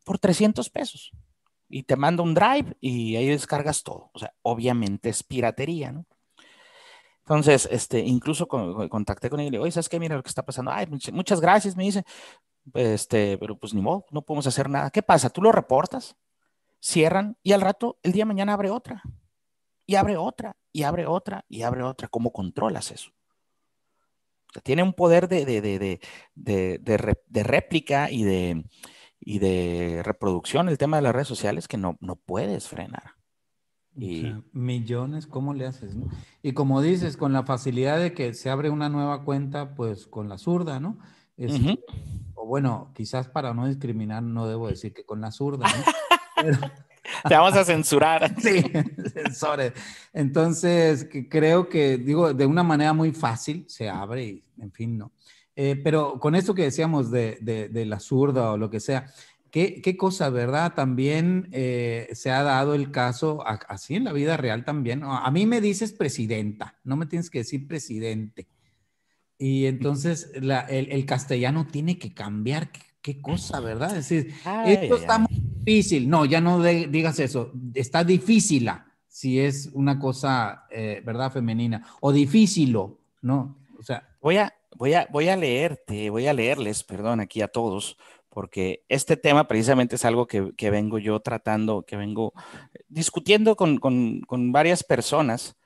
por 0.05 0.19
300 0.19 0.69
pesos. 0.69 1.11
Y 1.67 1.83
te 1.83 1.97
manda 1.97 2.23
un 2.23 2.33
drive 2.33 2.77
y 2.79 3.17
ahí 3.17 3.27
descargas 3.27 3.83
todo. 3.83 4.11
O 4.13 4.19
sea, 4.19 4.33
obviamente 4.43 5.09
es 5.09 5.23
piratería, 5.23 5.91
¿no? 5.91 6.05
Entonces, 7.19 7.67
este, 7.71 7.99
incluso 7.99 8.47
contacté 8.47 9.31
con 9.31 9.39
él 9.39 9.47
y 9.47 9.49
le 9.49 9.55
digo, 9.55 9.63
oye, 9.63 9.71
¿sabes 9.71 9.89
qué? 9.89 9.99
Mira 9.99 10.15
lo 10.15 10.21
que 10.21 10.29
está 10.29 10.45
pasando. 10.45 10.71
Ay, 10.71 10.87
muchas 11.11 11.41
gracias, 11.41 11.75
me 11.75 11.83
dice. 11.83 12.05
Este, 12.75 13.37
pero 13.39 13.57
pues 13.57 13.73
ni 13.73 13.81
modo, 13.81 14.05
no 14.11 14.21
podemos 14.21 14.45
hacer 14.45 14.69
nada. 14.69 14.91
¿Qué 14.91 15.01
pasa? 15.01 15.31
Tú 15.31 15.41
lo 15.41 15.51
reportas, 15.51 16.15
cierran 16.79 17.35
y 17.41 17.53
al 17.53 17.61
rato, 17.61 17.97
el 18.03 18.11
día 18.11 18.21
de 18.21 18.27
mañana 18.27 18.53
abre 18.53 18.69
otra. 18.69 19.01
Y 19.87 19.95
abre 19.95 20.17
otra, 20.17 20.55
y 20.71 20.83
abre 20.83 21.07
otra, 21.07 21.45
y 21.49 21.63
abre 21.63 21.83
otra. 21.83 22.07
¿Cómo 22.07 22.31
controlas 22.31 22.91
eso? 22.91 23.11
tiene 24.63 24.83
un 24.83 24.93
poder 24.93 25.27
de, 25.27 25.45
de, 25.45 25.61
de, 25.61 25.99
de, 26.79 27.43
réplica 27.43 28.09
y 28.09 28.23
de, 28.23 28.65
y 29.25 29.39
de 29.39 30.01
reproducción 30.05 30.69
el 30.69 30.77
tema 30.77 30.97
de 30.97 31.03
las 31.03 31.13
redes 31.13 31.27
sociales 31.27 31.67
que 31.67 31.77
no, 31.77 31.97
no 31.99 32.15
puedes 32.15 32.69
frenar. 32.69 33.15
Y... 33.97 34.33
millones, 34.51 35.25
¿cómo 35.25 35.53
le 35.53 35.65
haces? 35.65 35.95
Y 36.43 36.51
como 36.51 36.81
dices, 36.81 37.17
con 37.17 37.33
la 37.33 37.43
facilidad 37.43 37.97
de 37.97 38.13
que 38.13 38.33
se 38.33 38.49
abre 38.49 38.69
una 38.69 38.89
nueva 38.89 39.23
cuenta, 39.23 39.73
pues 39.73 40.05
con 40.05 40.29
la 40.29 40.37
zurda, 40.37 40.79
¿no? 40.79 40.99
O 42.35 42.45
bueno, 42.45 42.91
quizás 42.93 43.27
para 43.27 43.53
no 43.53 43.67
discriminar, 43.67 44.21
no 44.21 44.47
debo 44.47 44.67
decir 44.67 44.93
que 44.93 45.05
con 45.05 45.21
la 45.21 45.31
zurda, 45.31 45.65
Te 47.27 47.35
vamos 47.35 47.55
a 47.55 47.65
censurar. 47.65 48.35
sí, 48.41 48.63
censores. 49.13 49.73
Entonces, 50.13 51.07
creo 51.29 51.69
que, 51.69 51.97
digo, 51.97 52.33
de 52.33 52.45
una 52.45 52.63
manera 52.63 52.93
muy 52.93 53.11
fácil 53.11 53.65
se 53.67 53.89
abre 53.89 54.23
y, 54.23 54.43
en 54.59 54.71
fin, 54.71 54.97
no. 54.97 55.11
Eh, 55.55 55.79
pero 55.81 56.19
con 56.19 56.35
esto 56.35 56.53
que 56.53 56.63
decíamos 56.63 57.11
de, 57.11 57.37
de, 57.41 57.85
la 57.85 57.99
zurda 57.99 58.51
o 58.51 58.57
lo 58.57 58.69
que 58.69 58.79
sea, 58.79 59.07
¿qué, 59.51 59.81
qué 59.81 59.95
cosa, 59.95 60.29
verdad? 60.29 60.73
También 60.73 61.47
eh, 61.51 62.09
se 62.13 62.29
ha 62.31 62.43
dado 62.43 62.75
el 62.75 62.91
caso, 62.91 63.43
así 63.45 63.95
en 63.95 64.03
la 64.03 64.13
vida 64.13 64.35
real 64.35 64.65
también. 64.65 65.01
A 65.03 65.29
mí 65.31 65.45
me 65.45 65.61
dices 65.61 65.93
presidenta, 65.93 66.77
no 66.83 66.97
me 66.97 67.05
tienes 67.05 67.29
que 67.29 67.39
decir 67.39 67.67
presidente. 67.67 68.47
Y 69.37 69.65
entonces 69.65 70.31
el, 70.33 71.05
castellano 71.05 71.67
tiene 71.67 71.97
que 71.99 72.13
cambiar. 72.13 72.69
¿Qué, 73.01 73.21
cosa, 73.21 73.59
verdad? 73.59 73.97
Es 73.97 74.09
decir, 74.09 74.33
esto 74.65 74.95
está 74.95 75.19
muy 75.19 75.41
difícil. 75.63 76.09
No, 76.09 76.25
ya 76.25 76.41
no 76.41 76.61
digas 76.63 77.19
eso. 77.19 77.51
Está 77.73 78.03
difícil 78.03 78.69
si 79.07 79.39
es 79.39 79.69
una 79.73 79.99
cosa, 79.99 80.65
eh, 80.71 81.01
¿verdad? 81.05 81.31
Femenina. 81.31 81.85
O 82.01 82.11
difícil, 82.11 82.77
¿no? 83.21 83.57
O 83.77 83.83
sea. 83.83 84.09
Voy 84.21 84.37
a, 84.37 84.53
voy, 84.75 84.93
a, 84.93 85.07
voy 85.11 85.29
a 85.29 85.35
leerte, 85.35 86.09
voy 86.09 86.27
a 86.27 86.33
leerles, 86.33 86.83
perdón, 86.83 87.19
aquí 87.19 87.41
a 87.41 87.47
todos, 87.47 87.97
porque 88.29 88.83
este 88.89 89.17
tema 89.17 89.47
precisamente 89.47 89.95
es 89.95 90.05
algo 90.05 90.27
que, 90.27 90.69
vengo 90.69 90.99
yo 90.99 91.19
tratando, 91.19 91.83
que 91.83 91.97
vengo 91.97 92.33
discutiendo 92.87 93.55
con, 93.55 93.77
con 93.77 94.51
varias 94.51 94.83
personas 94.83 95.57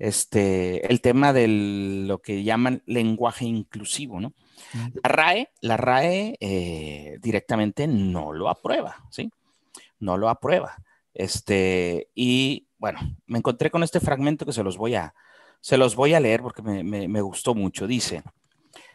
este, 0.00 0.90
el 0.90 1.02
tema 1.02 1.34
de 1.34 1.46
lo 1.46 2.22
que 2.22 2.42
llaman 2.42 2.82
lenguaje 2.86 3.44
inclusivo, 3.44 4.18
¿no? 4.18 4.32
La 5.02 5.10
RAE, 5.10 5.50
la 5.60 5.76
RAE 5.76 6.38
eh, 6.40 7.18
directamente 7.20 7.86
no 7.86 8.32
lo 8.32 8.48
aprueba, 8.48 8.96
¿sí? 9.10 9.30
No 9.98 10.16
lo 10.16 10.30
aprueba. 10.30 10.76
Este, 11.12 12.08
y 12.14 12.66
bueno, 12.78 12.98
me 13.26 13.38
encontré 13.38 13.70
con 13.70 13.82
este 13.82 14.00
fragmento 14.00 14.46
que 14.46 14.54
se 14.54 14.62
los 14.64 14.78
voy 14.78 14.94
a, 14.94 15.14
se 15.60 15.76
los 15.76 15.94
voy 15.94 16.14
a 16.14 16.20
leer 16.20 16.40
porque 16.40 16.62
me, 16.62 16.82
me 17.06 17.20
gustó 17.20 17.54
mucho. 17.54 17.86
Dice, 17.86 18.22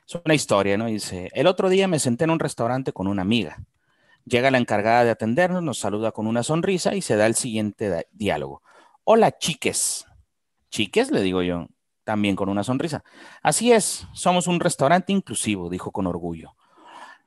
es 0.08 0.22
una 0.24 0.34
historia, 0.34 0.78
¿no? 0.78 0.86
Dice, 0.86 1.30
el 1.34 1.48
otro 1.48 1.70
día 1.70 1.88
me 1.88 2.00
senté 2.00 2.26
en 2.26 2.30
un 2.30 2.40
restaurante 2.40 2.94
con 2.94 3.08
una 3.08 3.24
amiga. 3.24 3.58
Llega 4.26 4.52
la 4.52 4.58
encargada 4.58 5.04
de 5.04 5.12
atendernos, 5.12 5.64
nos 5.64 5.80
saluda 5.80 6.12
con 6.12 6.28
una 6.28 6.44
sonrisa 6.44 6.96
y 6.96 7.02
se 7.02 7.16
da 7.16 7.26
el 7.28 7.36
siguiente 7.36 8.08
diálogo. 8.12 8.62
Hola, 9.04 9.38
chiques. 9.38 10.06
Chiques, 10.70 11.12
le 11.12 11.22
digo 11.22 11.42
yo, 11.42 11.68
también 12.04 12.36
con 12.36 12.50
una 12.50 12.64
sonrisa. 12.64 13.04
Así 13.42 13.72
es, 13.72 14.08
somos 14.14 14.48
un 14.48 14.60
restaurante 14.60 15.14
inclusivo, 15.14 15.70
dijo 15.70 15.92
con 15.92 16.08
orgullo. 16.08 16.56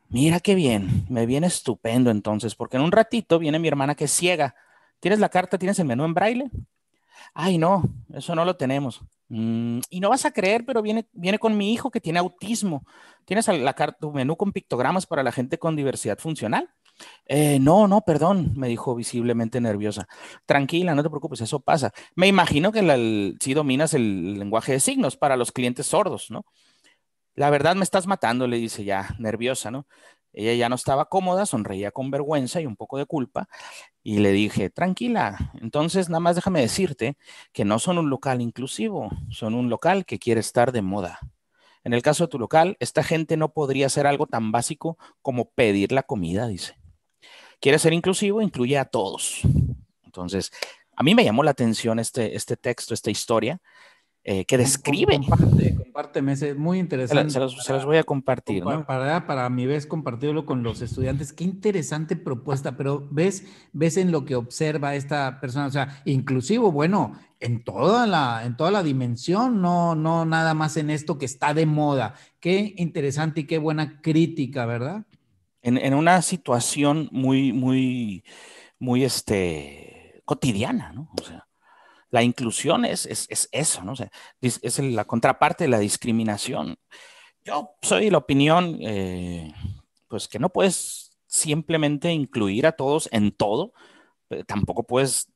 Mira 0.08 0.40
qué 0.40 0.54
bien, 0.54 1.06
me 1.08 1.26
viene 1.26 1.46
estupendo 1.46 2.10
entonces, 2.10 2.54
porque 2.54 2.78
en 2.78 2.82
un 2.82 2.92
ratito 2.92 3.38
viene 3.38 3.58
mi 3.58 3.68
hermana 3.68 3.94
que 3.94 4.04
es 4.04 4.12
ciega. 4.12 4.54
¿Tienes 5.00 5.20
la 5.20 5.28
carta? 5.28 5.58
¿Tienes 5.58 5.78
el 5.78 5.84
menú 5.84 6.04
en 6.04 6.14
braille? 6.14 6.50
Ay, 7.34 7.58
no, 7.58 7.84
eso 8.12 8.34
no 8.34 8.44
lo 8.44 8.56
tenemos. 8.56 9.02
Mm, 9.28 9.80
y 9.90 10.00
no 10.00 10.08
vas 10.10 10.24
a 10.24 10.30
creer, 10.30 10.64
pero 10.64 10.82
viene, 10.82 11.06
viene 11.12 11.38
con 11.38 11.56
mi 11.56 11.72
hijo 11.72 11.90
que 11.90 12.00
tiene 12.00 12.18
autismo. 12.18 12.84
¿Tienes 13.24 13.46
la 13.48 13.74
tu 13.98 14.12
menú 14.12 14.36
con 14.36 14.52
pictogramas 14.52 15.06
para 15.06 15.22
la 15.22 15.32
gente 15.32 15.58
con 15.58 15.76
diversidad 15.76 16.18
funcional? 16.18 16.70
Eh, 17.26 17.58
no, 17.60 17.86
no, 17.86 18.00
perdón, 18.00 18.52
me 18.56 18.68
dijo 18.68 18.94
visiblemente 18.94 19.60
nerviosa. 19.60 20.08
Tranquila, 20.46 20.94
no 20.94 21.02
te 21.02 21.10
preocupes, 21.10 21.40
eso 21.42 21.60
pasa. 21.60 21.92
Me 22.16 22.26
imagino 22.26 22.72
que 22.72 23.36
si 23.40 23.54
dominas 23.54 23.94
el 23.94 24.38
lenguaje 24.38 24.72
de 24.72 24.80
signos 24.80 25.16
para 25.16 25.36
los 25.36 25.52
clientes 25.52 25.86
sordos, 25.86 26.30
¿no? 26.30 26.44
La 27.34 27.50
verdad 27.50 27.76
me 27.76 27.84
estás 27.84 28.08
matando, 28.08 28.48
le 28.48 28.56
dice 28.56 28.82
ya, 28.84 29.14
nerviosa, 29.18 29.70
¿no? 29.70 29.86
Ella 30.32 30.54
ya 30.54 30.68
no 30.68 30.74
estaba 30.74 31.06
cómoda, 31.06 31.46
sonreía 31.46 31.90
con 31.90 32.10
vergüenza 32.10 32.60
y 32.60 32.66
un 32.66 32.76
poco 32.76 32.98
de 32.98 33.06
culpa. 33.06 33.48
Y 34.02 34.18
le 34.18 34.32
dije, 34.32 34.70
tranquila, 34.70 35.52
entonces 35.60 36.08
nada 36.08 36.20
más 36.20 36.36
déjame 36.36 36.60
decirte 36.60 37.16
que 37.52 37.64
no 37.64 37.78
son 37.78 37.98
un 37.98 38.10
local 38.10 38.40
inclusivo, 38.40 39.10
son 39.30 39.54
un 39.54 39.68
local 39.70 40.04
que 40.06 40.18
quiere 40.18 40.40
estar 40.40 40.72
de 40.72 40.82
moda. 40.82 41.18
En 41.84 41.94
el 41.94 42.02
caso 42.02 42.24
de 42.24 42.28
tu 42.28 42.38
local, 42.38 42.76
esta 42.80 43.02
gente 43.02 43.36
no 43.36 43.52
podría 43.52 43.86
hacer 43.86 44.06
algo 44.06 44.26
tan 44.26 44.52
básico 44.52 44.98
como 45.22 45.50
pedir 45.50 45.92
la 45.92 46.02
comida, 46.02 46.46
dice 46.46 46.78
quiere 47.60 47.78
ser 47.78 47.92
inclusivo, 47.92 48.42
incluye 48.42 48.78
a 48.78 48.84
todos. 48.84 49.40
Entonces, 50.04 50.52
a 50.96 51.02
mí 51.02 51.14
me 51.14 51.24
llamó 51.24 51.42
la 51.42 51.52
atención 51.52 51.98
este, 51.98 52.36
este 52.36 52.56
texto, 52.56 52.94
esta 52.94 53.10
historia, 53.10 53.60
eh, 54.30 54.44
que 54.44 54.58
describe. 54.58 55.18
Comparte, 55.18 55.74
compárteme, 55.74 56.32
es 56.32 56.54
muy 56.54 56.78
interesante. 56.78 57.32
Se, 57.32 57.40
los, 57.40 57.84
voy 57.86 57.96
a 57.96 58.04
compartir. 58.04 58.62
Para, 58.62 58.76
¿no? 58.76 58.86
para, 58.86 59.26
para, 59.26 59.48
mi 59.48 59.64
vez 59.64 59.86
compartirlo 59.86 60.44
con 60.44 60.62
los 60.62 60.82
estudiantes. 60.82 61.32
Qué 61.32 61.44
interesante 61.44 62.14
propuesta, 62.14 62.76
pero 62.76 63.08
ves, 63.10 63.46
ves 63.72 63.96
en 63.96 64.12
lo 64.12 64.26
que 64.26 64.34
observa 64.34 64.94
esta 64.94 65.40
persona, 65.40 65.66
o 65.66 65.70
sea, 65.70 66.02
inclusivo, 66.04 66.70
bueno, 66.70 67.18
en 67.40 67.64
toda 67.64 68.06
la, 68.06 68.44
en 68.44 68.54
toda 68.54 68.70
la 68.70 68.82
dimensión, 68.82 69.62
no, 69.62 69.94
no 69.94 70.26
nada 70.26 70.52
más 70.52 70.76
en 70.76 70.90
esto 70.90 71.16
que 71.16 71.24
está 71.24 71.54
de 71.54 71.64
moda. 71.64 72.12
Qué 72.38 72.74
interesante 72.76 73.40
y 73.40 73.46
qué 73.46 73.56
buena 73.56 74.02
crítica, 74.02 74.66
¿verdad? 74.66 75.06
en, 75.62 75.94
una 75.94 76.20
situación 76.20 77.08
muy, 77.12 77.52
muy, 77.54 78.24
muy 78.78 79.04
este, 79.04 80.22
cotidiana, 80.26 80.92
¿no? 80.92 81.10
O 81.18 81.24
sea, 81.24 81.47
la 82.10 82.22
inclusión 82.22 82.84
es, 82.84 83.06
es, 83.06 83.48
eso, 83.52 83.82
¿no? 83.82 83.92
O 83.92 83.96
es, 84.40 84.78
la 84.78 85.04
contraparte 85.04 85.64
de 85.64 85.68
la 85.68 85.78
discriminación. 85.78 86.76
Yo 87.44 87.70
soy 87.82 88.06
de 88.06 88.10
la 88.10 88.18
opinión, 88.18 88.78
eh, 88.80 89.52
pues 90.08 90.28
que 90.28 90.38
no 90.38 90.48
puedes 90.50 91.18
simplemente 91.26 92.10
incluir 92.10 92.66
a 92.66 92.72
todos 92.72 93.08
en 93.12 93.32
todo, 93.32 93.72
tampoco 94.46 94.84
puedes 94.84 95.30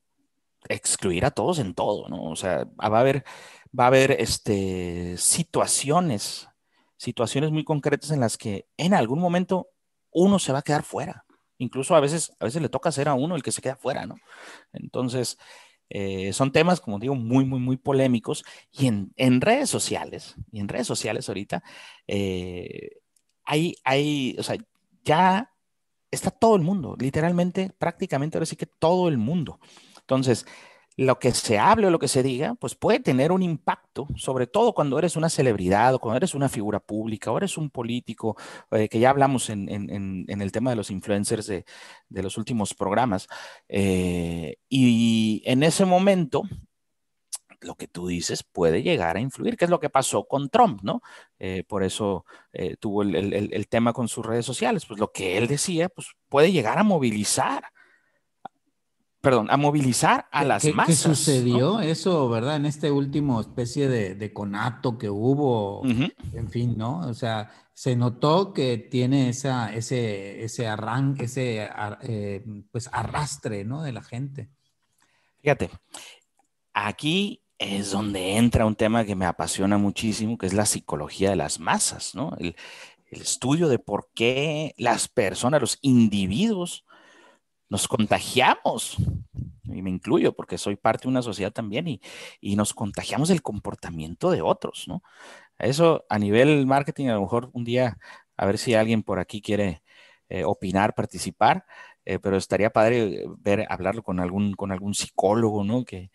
excluir 0.69 1.25
a 1.25 1.31
todos 1.31 1.59
en 1.59 1.73
todo, 1.73 2.07
¿no? 2.09 2.23
O 2.23 2.35
sea, 2.35 2.65
va 2.81 2.97
a 2.97 2.99
haber, 2.99 3.23
va 3.77 3.85
a 3.85 3.87
haber 3.87 4.11
este, 4.11 5.17
situaciones, 5.17 6.47
situaciones 6.97 7.51
muy 7.51 7.63
concretas 7.63 8.11
en 8.11 8.19
las 8.19 8.37
que 8.37 8.67
en 8.77 8.93
algún 8.93 9.19
momento 9.19 9.69
uno 10.11 10.39
se 10.39 10.53
va 10.53 10.59
a 10.59 10.63
quedar 10.63 10.83
fuera. 10.83 11.25
Incluso 11.57 11.95
a 11.95 11.99
veces, 11.99 12.33
a 12.39 12.45
veces 12.45 12.61
le 12.61 12.69
toca 12.69 12.91
ser 12.91 13.07
a 13.07 13.13
uno 13.13 13.35
el 13.35 13.43
que 13.43 13.51
se 13.51 13.61
queda 13.61 13.75
fuera, 13.75 14.05
¿no? 14.05 14.15
Entonces, 14.73 15.37
eh, 15.95 16.33
son 16.33 16.51
temas, 16.51 16.81
como 16.81 16.97
digo, 16.97 17.13
muy, 17.13 17.45
muy, 17.45 17.59
muy 17.59 17.77
polémicos. 17.77 18.43
Y 18.71 18.87
en, 18.87 19.41
redes 19.41 19.69
sociales, 19.69 20.35
y 20.51 20.59
en 20.59 20.67
redes 20.67 20.87
sociales 20.87 21.29
ahorita, 21.29 21.63
eh, 22.07 22.97
hay, 23.45 23.75
hay, 23.83 24.35
o 24.39 24.43
sea, 24.43 24.57
ya 25.05 25.53
está 26.09 26.31
todo 26.31 26.55
el 26.55 26.63
mundo, 26.63 26.95
literalmente, 26.99 27.71
prácticamente 27.77 28.37
ahora 28.37 28.47
sí 28.47 28.55
que 28.55 28.65
todo 28.65 29.07
el 29.07 29.19
mundo. 29.19 29.59
Entonces, 29.99 30.47
lo 30.97 31.17
que 31.19 31.31
se 31.31 31.57
hable 31.57 31.87
o 31.87 31.89
lo 31.89 31.99
que 31.99 32.07
se 32.07 32.21
diga, 32.23 32.55
pues 32.55 32.75
puede 32.75 32.99
tener 32.99 33.31
un 33.31 33.41
impacto, 33.41 34.07
sobre 34.15 34.47
todo 34.47 34.73
cuando 34.73 34.99
eres 34.99 35.15
una 35.15 35.29
celebridad 35.29 35.95
o 35.95 35.99
cuando 35.99 36.17
eres 36.17 36.35
una 36.35 36.49
figura 36.49 36.79
pública 36.79 37.31
o 37.31 37.37
eres 37.37 37.57
un 37.57 37.69
político, 37.69 38.37
eh, 38.71 38.87
que 38.89 38.99
ya 38.99 39.09
hablamos 39.09 39.49
en, 39.49 39.69
el 39.69 40.51
tema 40.51 40.69
de 40.69 40.75
los 40.75 40.91
influencers 40.91 41.47
de, 41.47 41.65
los 42.09 42.37
últimos 42.37 42.73
programas. 42.73 43.27
Eh, 43.67 44.57
y 44.69 45.41
en 45.45 45.63
ese 45.63 45.85
momento, 45.85 46.43
lo 47.61 47.75
que 47.75 47.87
tú 47.87 48.07
dices 48.07 48.43
puede 48.43 48.83
llegar 48.83 49.15
a 49.17 49.21
influir, 49.21 49.57
que 49.57 49.65
es 49.65 49.71
lo 49.71 49.79
que 49.79 49.89
pasó 49.89 50.25
con 50.25 50.49
Trump, 50.49 50.81
¿no? 50.83 51.01
Eh, 51.39 51.63
por 51.67 51.83
eso 51.83 52.25
tuvo 52.79 53.01
el, 53.01 53.33
el, 53.33 53.67
tema 53.67 53.93
con 53.93 54.07
sus 54.07 54.25
redes 54.25 54.45
sociales, 54.45 54.85
pues 54.85 54.99
lo 54.99 55.11
que 55.11 55.37
él 55.37 55.47
decía, 55.47 55.89
pues 55.89 56.07
puede 56.29 56.51
llegar 56.51 56.77
a 56.77 56.83
movilizar 56.83 57.63
perdón, 59.23 59.47
a 59.49 59.55
movilizar 59.55 60.27
a 60.31 60.43
las 60.43 60.65
masas. 60.73 60.85
¿Qué 60.87 61.01
sucedió 61.01 61.79
eso, 61.79 62.27
verdad? 62.27 62.57
En 62.57 62.65
este 62.65 62.91
último 62.91 63.39
especie 63.39 63.87
de, 63.87 64.33
conato 64.33 64.97
que 64.97 65.09
hubo, 65.09 65.81
en 65.85 66.49
fin, 66.49 66.77
¿no? 66.77 66.99
O 67.07 67.13
sea, 67.13 67.49
se 67.73 67.95
notó 67.95 68.51
que 68.51 68.77
tiene 68.77 69.29
esa, 69.29 69.73
ese, 69.73 70.43
ese 70.43 70.67
arranque, 70.67 71.23
ese 71.25 71.69
eh, 72.01 72.43
pues 72.69 72.89
arrastre, 72.91 73.63
¿no? 73.63 73.81
De 73.81 73.93
la 73.93 74.03
gente. 74.03 74.49
Fíjate, 75.39 75.69
aquí 76.73 77.43
es 77.57 77.91
donde 77.91 78.35
entra 78.35 78.65
un 78.65 78.75
tema 78.75 79.05
que 79.05 79.15
me 79.15 79.25
apasiona 79.25 79.77
muchísimo, 79.77 80.37
que 80.37 80.47
es 80.47 80.53
la 80.53 80.65
psicología 80.65 81.29
de 81.29 81.37
las 81.37 81.61
masas, 81.61 82.13
¿no? 82.13 82.35
el 82.39 82.55
estudio 83.09 83.69
de 83.69 83.79
por 83.79 84.09
qué 84.13 84.73
las 84.77 85.07
personas, 85.07 85.61
los 85.61 85.77
individuos, 85.81 86.83
nos 87.73 87.87
contagiamos, 87.87 88.97
y 89.63 89.81
me 89.81 89.89
incluyo 89.89 90.35
porque 90.35 90.59
soy 90.59 90.75
parte 90.75 91.05
de 91.05 91.07
una 91.07 91.23
sociedad 91.23 91.51
también, 91.51 91.87
y, 92.39 92.55
nos 92.55 92.71
contagiamos 92.71 93.29
del 93.29 93.41
comportamiento 93.41 94.29
de 94.29 94.43
otros, 94.43 94.85
¿no? 94.87 95.01
Eso 95.57 96.05
a 96.07 96.19
nivel 96.19 96.67
marketing, 96.67 97.07
a 97.07 97.15
lo 97.15 97.21
mejor 97.21 97.49
un 97.51 97.63
día, 97.63 97.97
a 98.37 98.45
ver 98.45 98.59
si 98.59 98.75
alguien 98.75 99.01
por 99.01 99.17
aquí 99.17 99.41
quiere 99.41 99.81
eh, 100.29 100.43
opinar, 100.43 100.93
participar, 100.93 101.65
eh, 102.05 102.19
pero 102.19 102.37
estaría 102.37 102.69
padre 102.69 103.23
ver, 103.39 103.65
hablarlo 103.67 104.03
con 104.03 104.19
algún, 104.19 104.53
con 104.53 104.71
algún 104.71 104.93
psicólogo, 104.93 105.63
¿no? 105.63 105.83
Que, 105.83 106.11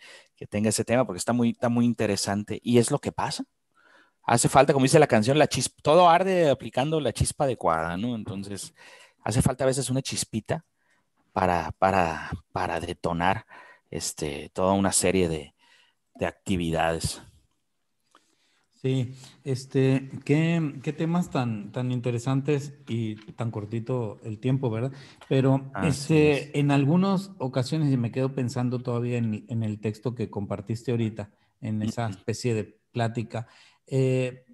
tenga 0.51 0.69
ese 0.69 0.85
tema, 0.85 1.05
porque 1.07 1.19
está 1.19 1.33
muy, 1.33 1.51
está 1.51 1.69
muy 1.69 1.87
interesante. 1.87 2.61
Y 2.63 2.79
es 2.79 2.93
lo 2.93 3.01
que 3.01 3.11
pasa. 3.11 3.45
Hace 4.23 4.49
falta, 4.49 4.73
como 4.73 4.85
dice 4.85 5.01
la 5.01 5.09
canción, 5.09 5.39
la 5.39 5.49
chispa, 5.49 5.77
todo 5.83 6.09
arde 6.09 6.51
aplicando 6.51 7.01
la 7.01 7.13
chispa 7.13 7.45
adecuada, 7.45 7.97
¿no? 7.97 8.15
Entonces, 8.15 8.75
hace 9.25 9.43
falta 9.43 9.65
a 9.65 9.67
veces 9.67 9.91
una 9.91 10.03
chispita 10.03 10.65
para, 11.39 11.71
para, 11.79 12.33
para 12.51 12.81
detonar 12.81 13.47
este, 13.93 14.51
toda 14.53 14.73
una 14.73 14.91
serie 14.91 15.29
de, 15.29 15.55
actividades. 16.21 17.23
Sí, 18.83 19.15
este, 19.45 20.11
qué, 20.25 20.95
temas 20.97 21.31
tan, 21.31 21.71
tan 21.71 21.93
interesantes 21.93 22.75
y 22.89 23.15
tan 23.35 23.53
cortito 23.53 24.19
el 24.25 24.41
tiempo, 24.41 24.69
¿verdad? 24.69 24.91
Pero 25.29 25.71
este, 25.85 26.59
en 26.59 26.73
algunas 26.73 27.31
ocasiones, 27.39 27.93
y 27.93 27.97
me 27.97 28.11
quedo 28.11 28.35
pensando 28.35 28.81
todavía 28.81 29.19
en, 29.19 29.63
el 29.63 29.79
texto 29.79 30.17
que 30.17 30.31
compartiste 30.31 30.91
ahorita, 30.91 31.31
en 31.61 31.83
esa 31.83 32.09
especie 32.09 32.53
de 32.53 32.81
plática, 32.91 33.47
eh, 33.87 34.45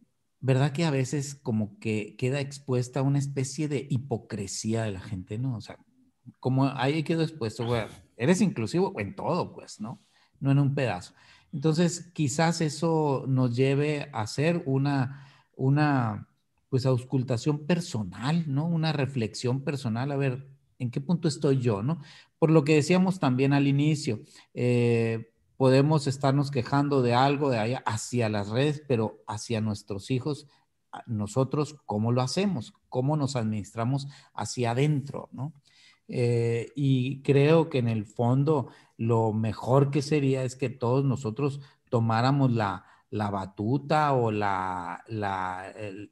¿verdad 0.40 0.72
que 0.72 0.84
a 0.84 0.90
veces 0.90 1.34
como 1.34 1.78
que 1.78 2.14
queda 2.18 2.40
expuesta 2.40 3.00
una 3.00 3.18
especie 3.18 3.68
de 3.68 3.86
hipocresía 3.88 4.82
de 4.82 4.92
la 4.92 5.00
gente, 5.00 5.38
¿no? 5.38 5.56
O 5.56 5.62
sea, 5.62 5.78
como 6.40 6.66
ahí 6.66 7.02
quedó 7.02 7.22
expuesto, 7.22 7.66
güey, 7.66 7.82
eres 8.16 8.40
inclusivo 8.40 8.98
en 8.98 9.14
todo, 9.14 9.52
pues, 9.52 9.80
¿no? 9.80 10.00
No 10.40 10.50
en 10.50 10.58
un 10.58 10.74
pedazo. 10.74 11.14
Entonces, 11.52 12.10
quizás 12.12 12.60
eso 12.60 13.24
nos 13.28 13.54
lleve 13.54 14.08
a 14.12 14.22
hacer 14.22 14.62
una, 14.66 15.26
una, 15.56 16.28
pues, 16.68 16.86
auscultación 16.86 17.66
personal, 17.66 18.44
¿no? 18.46 18.66
Una 18.66 18.92
reflexión 18.92 19.62
personal, 19.62 20.10
a 20.12 20.16
ver, 20.16 20.48
¿en 20.78 20.90
qué 20.90 21.00
punto 21.00 21.28
estoy 21.28 21.60
yo, 21.60 21.82
no? 21.82 22.00
Por 22.38 22.50
lo 22.50 22.64
que 22.64 22.74
decíamos 22.74 23.20
también 23.20 23.52
al 23.52 23.66
inicio, 23.66 24.20
eh, 24.52 25.30
podemos 25.56 26.06
estarnos 26.06 26.50
quejando 26.50 27.02
de 27.02 27.14
algo 27.14 27.50
de 27.50 27.58
allá 27.58 27.82
hacia 27.86 28.28
las 28.28 28.48
redes, 28.48 28.82
pero 28.88 29.22
hacia 29.26 29.60
nuestros 29.60 30.10
hijos, 30.10 30.46
nosotros, 31.06 31.76
¿cómo 31.86 32.12
lo 32.12 32.22
hacemos? 32.22 32.74
¿Cómo 32.88 33.16
nos 33.16 33.36
administramos 33.36 34.06
hacia 34.34 34.72
adentro, 34.72 35.28
no? 35.32 35.52
Eh, 36.08 36.70
y 36.76 37.22
creo 37.22 37.70
que 37.70 37.78
en 37.78 37.88
el 37.88 38.04
fondo 38.04 38.68
lo 38.96 39.32
mejor 39.32 39.90
que 39.90 40.02
sería 40.02 40.44
es 40.44 40.56
que 40.56 40.68
todos 40.68 41.04
nosotros 41.04 41.60
tomáramos 41.88 42.52
la, 42.52 42.84
batuta 43.10 44.12
o 44.12 44.30
la, 44.30 45.02
el, 45.08 46.10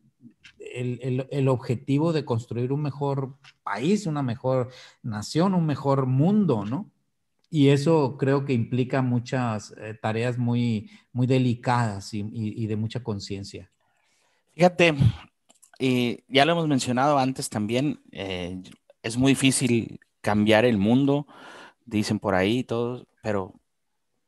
objetivo 1.49 2.13
de 2.13 2.25
construir 2.25 2.73
un 2.73 2.83
mejor 2.83 3.37
país, 3.63 4.07
una 4.07 4.23
mejor 4.23 4.71
nación, 5.03 5.55
un 5.55 5.67
mejor 5.67 6.07
mundo, 6.07 6.65
¿no? 6.65 6.91
Y 7.51 7.69
eso 7.69 8.17
creo 8.19 8.47
que 8.47 8.55
implica 8.55 9.03
muchas 9.03 9.75
eh, 9.77 9.95
tareas 10.01 10.39
muy, 10.39 10.91
muy 11.13 11.27
delicadas 11.27 12.15
y, 12.15 12.67
de 12.67 12.77
mucha 12.77 13.03
conciencia. 13.03 13.71
Fíjate, 14.55 14.95
y 15.79 16.25
ya 16.29 16.47
lo 16.47 16.53
hemos 16.53 16.67
mencionado 16.67 17.19
antes 17.19 17.51
también, 17.51 18.01
eh, 18.11 18.63
es 19.03 19.17
muy 19.17 19.33
difícil 19.33 20.01
cambiar 20.21 20.65
el 20.65 20.79
mundo, 20.79 21.27
dicen 21.85 22.19
por 22.19 22.35
ahí 22.35 22.65
todos, 22.65 23.07
pero 23.23 23.55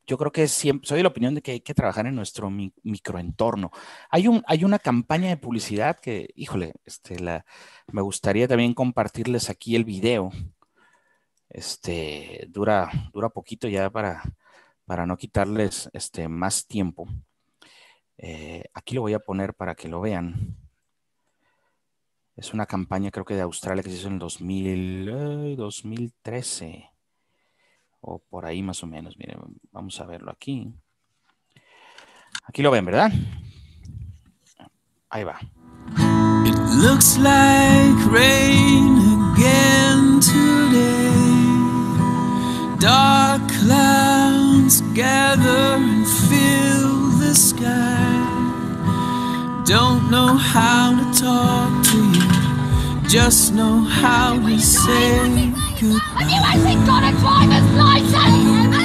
yo 0.06 0.18
creo 0.18 0.32
que 0.32 0.48
siempre, 0.48 0.86
soy 0.86 0.98
de 0.98 1.02
la 1.02 1.08
opinión 1.08 1.34
de 1.34 1.42
que 1.42 1.52
hay 1.52 1.60
que 1.60 1.74
trabajar 1.74 2.06
en 2.06 2.14
nuestro 2.14 2.50
microentorno. 2.50 3.70
Hay, 4.10 4.28
un, 4.28 4.42
hay 4.46 4.64
una 4.64 4.78
campaña 4.78 5.28
de 5.28 5.36
publicidad 5.36 5.98
que, 5.98 6.28
híjole, 6.36 6.74
este, 6.84 7.16
me 7.90 8.02
gustaría 8.02 8.46
también 8.46 8.74
compartirles 8.74 9.48
aquí 9.48 9.76
el 9.76 9.84
video. 9.84 10.30
Este, 11.48 12.46
dura, 12.48 12.90
dura 13.12 13.28
poquito 13.30 13.68
ya 13.68 13.88
para, 13.90 14.22
para 14.84 15.06
no 15.06 15.16
quitarles 15.16 15.88
este, 15.92 16.28
más 16.28 16.66
tiempo. 16.66 17.08
Eh, 18.18 18.64
aquí 18.74 18.94
lo 18.94 19.02
voy 19.02 19.14
a 19.14 19.20
poner 19.20 19.54
para 19.54 19.74
que 19.74 19.88
lo 19.88 20.00
vean. 20.00 20.56
Es 22.36 22.52
una 22.52 22.66
campaña 22.66 23.10
creo 23.10 23.24
que 23.24 23.34
de 23.34 23.42
Australia 23.42 23.82
que 23.82 23.90
se 23.90 23.96
hizo 23.96 24.08
en 24.08 24.14
el 24.14 24.18
2000, 24.18 25.56
2013 25.56 26.90
o 28.00 28.18
por 28.18 28.44
ahí 28.44 28.62
más 28.62 28.82
o 28.82 28.86
menos. 28.86 29.16
Miren, 29.16 29.38
vamos 29.70 30.00
a 30.00 30.06
verlo 30.06 30.30
aquí. 30.30 30.72
Aquí 32.46 32.62
lo 32.62 32.70
ven, 32.70 32.84
¿verdad? 32.84 33.12
Ahí 35.10 35.24
va. 35.24 35.38
It 36.44 36.58
looks 36.82 37.16
like 37.18 37.96
rain 38.10 38.98
again 39.32 40.20
today. 40.20 41.14
Dark 42.78 43.40
clouds 43.60 44.82
gather 44.92 45.76
and 45.78 46.06
fill 46.06 47.10
the 47.18 47.34
sky. 47.34 48.24
Don't 49.64 50.10
know 50.10 50.34
how 50.36 50.92
to 50.92 51.18
talk 51.18 51.82
to 51.84 51.96
you, 52.12 52.23
just 53.14 53.54
know 53.54 53.78
how 53.78 54.34
to 54.34 54.58
say 54.58 55.52
goodbye. 55.78 56.00
Have 56.18 56.28
you 56.28 56.40
actually 56.50 56.84
got 56.84 57.04
a 57.04 57.12
driver's 57.20 57.70
license? 57.78 58.83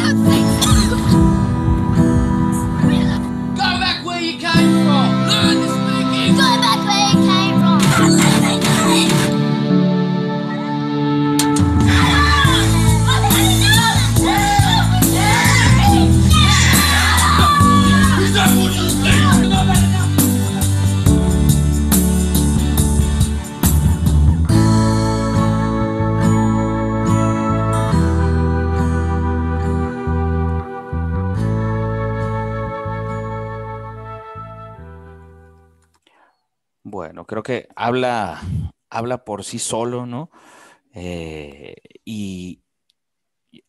Bueno, 36.99 37.25
creo 37.25 37.43
que 37.43 37.69
habla, 37.77 38.41
habla 38.89 39.23
por 39.23 39.45
sí 39.45 39.57
solo, 39.57 40.05
¿no? 40.05 40.31
Eh, 40.93 41.75
y 42.03 42.61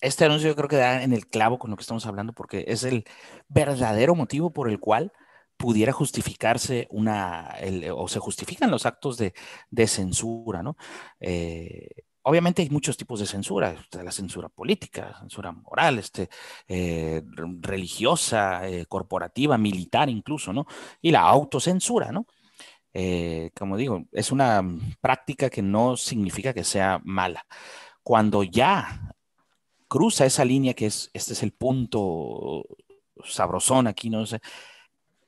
este 0.01 0.25
anuncio 0.25 0.49
yo 0.49 0.57
creo 0.57 0.69
que 0.69 0.75
da 0.75 1.05
en 1.05 1.13
el 1.13 1.29
clavo 1.29 1.57
con 1.61 1.71
lo 1.71 1.77
que 1.77 1.83
estamos 1.83 2.07
hablando 2.07 2.33
porque 2.33 2.65
es 2.67 2.83
el 2.83 3.05
verdadero 3.47 4.17
motivo 4.17 4.53
por 4.53 4.69
el 4.69 4.81
cual 4.81 5.13
pudiera 5.57 5.93
justificarse 5.93 6.89
una, 6.91 7.55
o 7.95 8.09
se 8.09 8.19
justifican 8.19 8.69
los 8.69 8.85
actos 8.85 9.17
de, 9.17 9.33
censura, 9.87 10.65
¿no? 10.65 10.77
Eh, 11.21 11.89
obviamente 12.23 12.63
hay 12.63 12.71
muchos 12.71 12.97
tipos 12.97 13.21
de 13.21 13.27
censura, 13.27 13.77
la 13.93 14.11
censura 14.11 14.49
política, 14.49 15.17
censura 15.21 15.53
moral, 15.53 16.01
este, 16.01 16.31
eh, 16.67 17.23
religiosa, 17.61 18.63
corporativa, 18.89 19.57
militar 19.57 20.11
incluso, 20.11 20.53
¿no? 20.53 20.67
Y 21.01 21.13
la 21.13 21.21
autocensura, 21.21 22.11
¿no? 22.11 22.27
Eh, 22.93 23.51
como 23.57 23.77
digo, 23.77 24.05
es 24.13 24.33
una 24.33 24.63
práctica 25.01 25.51
que 25.51 25.63
no 25.63 25.97
significa 25.97 26.53
que 26.53 26.65
sea 26.65 27.01
mala. 27.05 27.47
Cuando 28.03 28.43
ya 28.43 29.15
cruza 29.89 30.27
esa 30.27 30.45
línea, 30.45 30.75
que 30.75 30.87
es, 30.87 31.11
este 31.13 31.33
es 31.35 31.43
el 31.43 31.53
punto 31.53 32.65
sabrosón 33.25 33.87
aquí, 33.87 34.11
no 34.11 34.27
sé, 34.27 34.41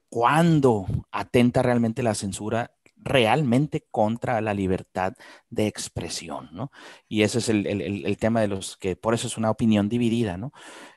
cuando 0.09 0.87
atenta 1.11 1.63
realmente 1.63 2.03
la 2.03 2.15
censura 2.15 2.73
realmente 2.97 3.87
contra 3.91 4.41
la 4.41 4.55
libertad 4.55 5.15
de 5.51 5.67
expresión, 5.67 6.49
¿no? 6.53 6.71
Y 7.09 7.23
ese 7.23 7.39
es 7.39 7.49
el, 7.49 8.17
tema 8.19 8.41
de 8.41 8.49
los 8.49 8.77
que, 8.77 8.95
por 8.95 9.15
eso 9.15 9.27
es 9.27 9.37
una 9.37 9.51
opinión 9.51 9.89
dividida, 9.89 10.37
¿no? 10.37 10.53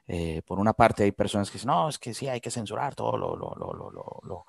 Eh, 0.08 0.44
por 0.46 0.60
una 0.60 0.74
parte 0.74 1.04
hay 1.04 1.12
personas 1.12 1.50
que 1.50 1.58
dicen, 1.58 1.70
no, 1.70 1.90
es 1.90 1.98
que 1.98 2.14
sí, 2.14 2.28
hay 2.28 2.42
que 2.42 2.52
censurar 2.52 2.94
todo 2.94 3.18
lo, 3.18 3.36
lo, 3.36 3.56
lo 3.56 3.76
lo 4.24 4.46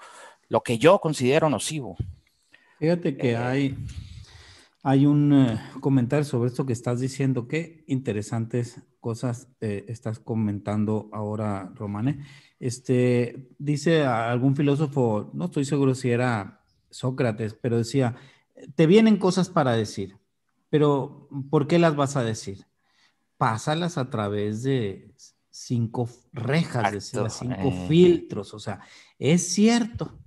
que 0.63 0.79
yo 0.79 0.99
considero 1.01 1.49
nocivo. 1.51 1.97
Fíjate 2.79 3.17
que 3.17 3.33
eh, 3.33 3.37
hay, 3.37 3.77
hay 4.83 5.07
un 5.07 5.33
eh, 5.33 5.61
comentario 5.81 6.25
sobre 6.25 6.49
esto 6.49 6.67
que 6.67 6.73
estás 6.73 7.01
diciendo. 7.01 7.49
Qué 7.49 7.85
interesantes 7.87 8.83
cosas 9.01 9.49
eh, 9.61 9.85
estás 9.89 10.19
comentando 10.19 11.09
ahora, 11.13 11.73
Romane. 11.75 12.25
Este, 12.59 13.49
dice 13.59 14.05
algún 14.05 14.57
filósofo, 14.57 15.31
no 15.35 15.47
estoy 15.47 15.65
seguro 15.65 15.95
si 15.95 16.11
era 16.11 16.61
Sócrates, 16.91 17.55
pero 17.55 17.79
decía, 17.79 18.17
te 18.75 18.87
vienen 18.87 19.19
cosas 19.19 19.49
para 19.49 19.73
decir, 19.73 20.17
pero 20.71 21.29
¿por 21.51 21.67
qué 21.67 21.79
las 21.79 21.95
vas 21.97 22.17
a 22.17 22.25
decir? 22.25 22.67
Pásalas 23.37 23.99
a 23.99 24.11
través 24.11 24.63
de 24.63 25.15
cinco 25.51 26.09
rejas, 26.33 26.93
decía, 26.93 27.29
cinco 27.29 27.71
filtros, 27.89 28.55
o 28.55 28.59
sea, 28.59 28.81
es 29.19 29.47
cierto, 29.49 30.19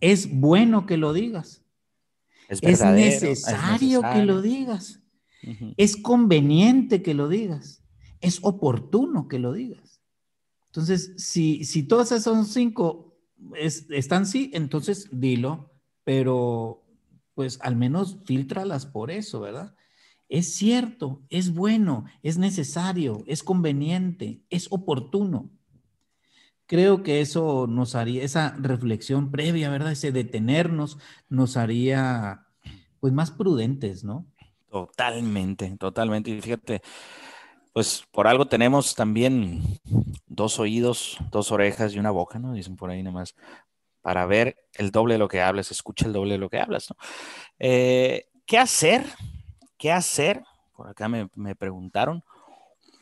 es 0.00 0.30
bueno 0.30 0.86
que 0.86 0.96
lo 0.96 1.12
digas. 1.12 1.62
Es, 2.48 2.62
necesario 2.62 4.02
que 4.02 4.24
lo 4.24 4.42
digas. 4.42 5.00
Es 5.76 5.96
conveniente 5.96 7.02
que 7.02 7.14
lo 7.14 7.28
digas. 7.28 7.82
Es 8.20 8.40
oportuno 8.42 9.28
que 9.28 9.38
lo 9.38 9.52
digas. 9.52 10.00
Entonces, 10.66 11.14
si, 11.16 11.64
si 11.64 11.84
todas 11.84 12.12
esas 12.12 12.48
cinco 12.48 13.16
están 13.56 14.26
sí, 14.26 14.50
entonces 14.52 15.08
dilo, 15.12 15.72
pero 16.04 16.84
pues 17.34 17.58
al 17.62 17.76
menos 17.76 18.18
filtralas 18.24 18.86
por 18.86 19.10
eso, 19.10 19.40
¿verdad? 19.40 19.74
Es 20.28 20.54
cierto, 20.54 21.22
es 21.28 21.54
bueno, 21.54 22.04
es 22.22 22.38
necesario, 22.38 23.24
es 23.26 23.42
conveniente, 23.42 24.42
es 24.50 24.68
oportuno 24.70 25.50
creo 26.70 27.02
que 27.02 27.20
eso 27.20 27.66
nos 27.68 27.96
haría, 27.96 28.22
esa 28.22 28.54
reflexión 28.56 29.32
previa, 29.32 29.70
¿verdad? 29.70 29.90
Ese 29.90 30.12
detenernos 30.12 30.98
nos 31.28 31.56
haría 31.56 32.46
pues 33.00 33.12
más 33.12 33.32
prudentes, 33.32 34.04
¿no? 34.04 34.24
Totalmente, 34.70 35.76
totalmente. 35.78 36.30
Y 36.30 36.40
fíjate, 36.40 36.80
pues 37.72 38.04
por 38.12 38.28
algo 38.28 38.46
tenemos 38.46 38.94
también 38.94 39.80
dos 40.28 40.60
oídos, 40.60 41.18
dos 41.32 41.50
orejas 41.50 41.92
y 41.92 41.98
una 41.98 42.12
boca, 42.12 42.38
¿no? 42.38 42.52
Dicen 42.52 42.76
por 42.76 42.90
ahí 42.90 43.02
nomás, 43.02 43.34
para 44.00 44.24
ver 44.26 44.68
el 44.74 44.92
doble 44.92 45.14
de 45.14 45.18
lo 45.18 45.26
que 45.26 45.42
hablas, 45.42 45.72
escucha 45.72 46.06
el 46.06 46.12
doble 46.12 46.34
de 46.34 46.38
lo 46.38 46.50
que 46.50 46.60
hablas, 46.60 46.88
¿no? 46.88 46.96
Eh, 47.58 48.28
¿Qué 48.46 48.58
hacer? 48.58 49.04
¿Qué 49.76 49.90
hacer? 49.90 50.44
Por 50.76 50.86
acá 50.86 51.08
me, 51.08 51.28
me 51.34 51.56
preguntaron, 51.56 52.22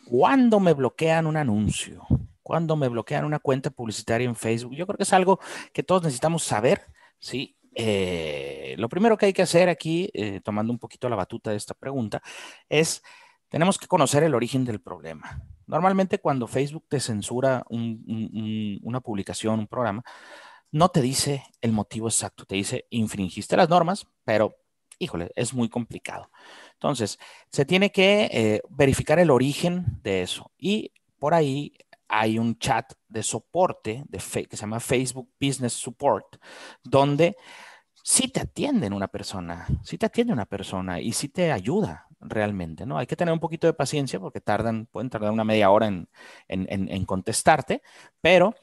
¿cuándo 0.07 0.59
me 0.59 0.73
bloquean 0.73 1.27
un 1.27 1.37
anuncio? 1.37 2.07
Cuando 2.49 2.77
me 2.77 2.89
bloquean 2.89 3.27
una 3.27 3.41
cuenta 3.41 3.69
publicitaria 3.69 4.27
en 4.27 4.35
Facebook. 4.35 4.75
Yo 4.75 4.87
creo 4.87 4.97
que 4.97 5.03
es 5.03 5.13
algo 5.13 5.39
que 5.71 5.83
todos 5.83 6.03
necesitamos 6.03 6.43
saber, 6.43 6.81
¿sí? 7.19 7.59
Eh, 7.75 8.75
lo 8.79 8.89
primero 8.89 9.19
que 9.19 9.27
hay 9.27 9.35
que 9.35 9.43
hacer 9.43 9.69
aquí, 9.69 10.09
eh, 10.15 10.41
tomando 10.43 10.73
un 10.73 10.79
poquito 10.79 11.11
la 11.11 11.17
batuta 11.17 11.51
de 11.51 11.59
esta 11.59 11.75
pregunta, 11.75 12.23
es 12.71 13.03
tenemos 13.51 13.77
que 13.77 13.87
conocer 13.87 14.23
el 14.23 14.35
origen 14.35 14.65
del 14.65 14.81
problema. 14.81 15.43
Normalmente 15.67 16.21
cuando 16.21 16.47
Facebook 16.47 16.87
te 16.89 17.01
censura 17.01 17.65
una 17.69 19.01
publicación, 19.03 19.61
un 19.61 19.67
programa, 19.67 20.03
no 20.73 20.89
te 20.89 21.03
dice 21.03 21.43
el 21.61 21.73
motivo 21.73 22.09
exacto, 22.09 22.47
te 22.47 22.55
dice 22.55 22.87
infringiste 22.89 23.59
las 23.59 23.69
normas, 23.69 24.07
pero 24.25 24.57
híjole, 24.99 25.33
es 25.37 25.53
muy 25.53 25.69
complicado. 25.69 26.31
Entonces, 26.73 27.19
se 27.53 27.67
tiene 27.67 27.93
que 27.93 28.31
eh, 28.33 28.63
verificar 28.71 29.19
el 29.19 29.31
origen 29.31 30.01
de 30.03 30.23
eso 30.23 30.51
y 30.57 30.93
por 31.19 31.35
ahí 31.35 31.75
hay 32.09 32.38
un 32.38 32.59
chat 32.59 32.92
de 33.07 33.23
soporte 33.23 34.05
de 34.09 34.18
que 34.18 34.57
se 34.57 34.62
llama 34.62 34.81
Facebook 34.81 35.31
Business 35.40 35.75
Support, 35.75 36.37
donde 36.83 37.37
sí 38.03 38.29
te 38.29 38.40
atienden 38.40 38.92
una 38.92 39.09
persona, 39.09 39.66
sí 39.83 39.99
te 39.99 40.07
atiende 40.07 40.33
una 40.33 40.47
persona 40.47 41.01
y 41.01 41.12
sí 41.12 41.29
te 41.29 41.53
ayuda 41.53 42.07
realmente, 42.21 42.87
¿no? 42.87 42.99
Hay 42.99 43.07
que 43.07 43.16
tener 43.16 43.33
un 43.33 43.40
poquito 43.40 43.66
de 43.66 43.75
paciencia 43.75 44.18
porque 44.18 44.40
tardan, 44.40 44.87
pueden 44.87 45.11
tardar 45.11 45.31
una 45.31 45.44
media 45.44 45.71
hora 45.71 45.87
en, 46.49 47.05
contestarte, 47.05 47.83
pero 48.21 48.55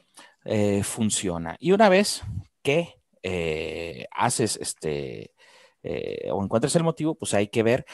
eh, 0.46 0.84
funciona. 0.84 1.56
Y 1.60 1.72
una 1.72 1.90
vez 1.90 2.24
que 2.64 3.02
eh, 3.24 4.08
haces 4.12 4.58
este, 4.60 5.34
eh, 5.84 6.30
o 6.32 6.44
encuentres 6.44 6.76
el 6.76 6.84
motivo, 6.84 7.16
pues 7.16 7.34
hay 7.34 7.48
que 7.48 7.64
ver 7.64 7.86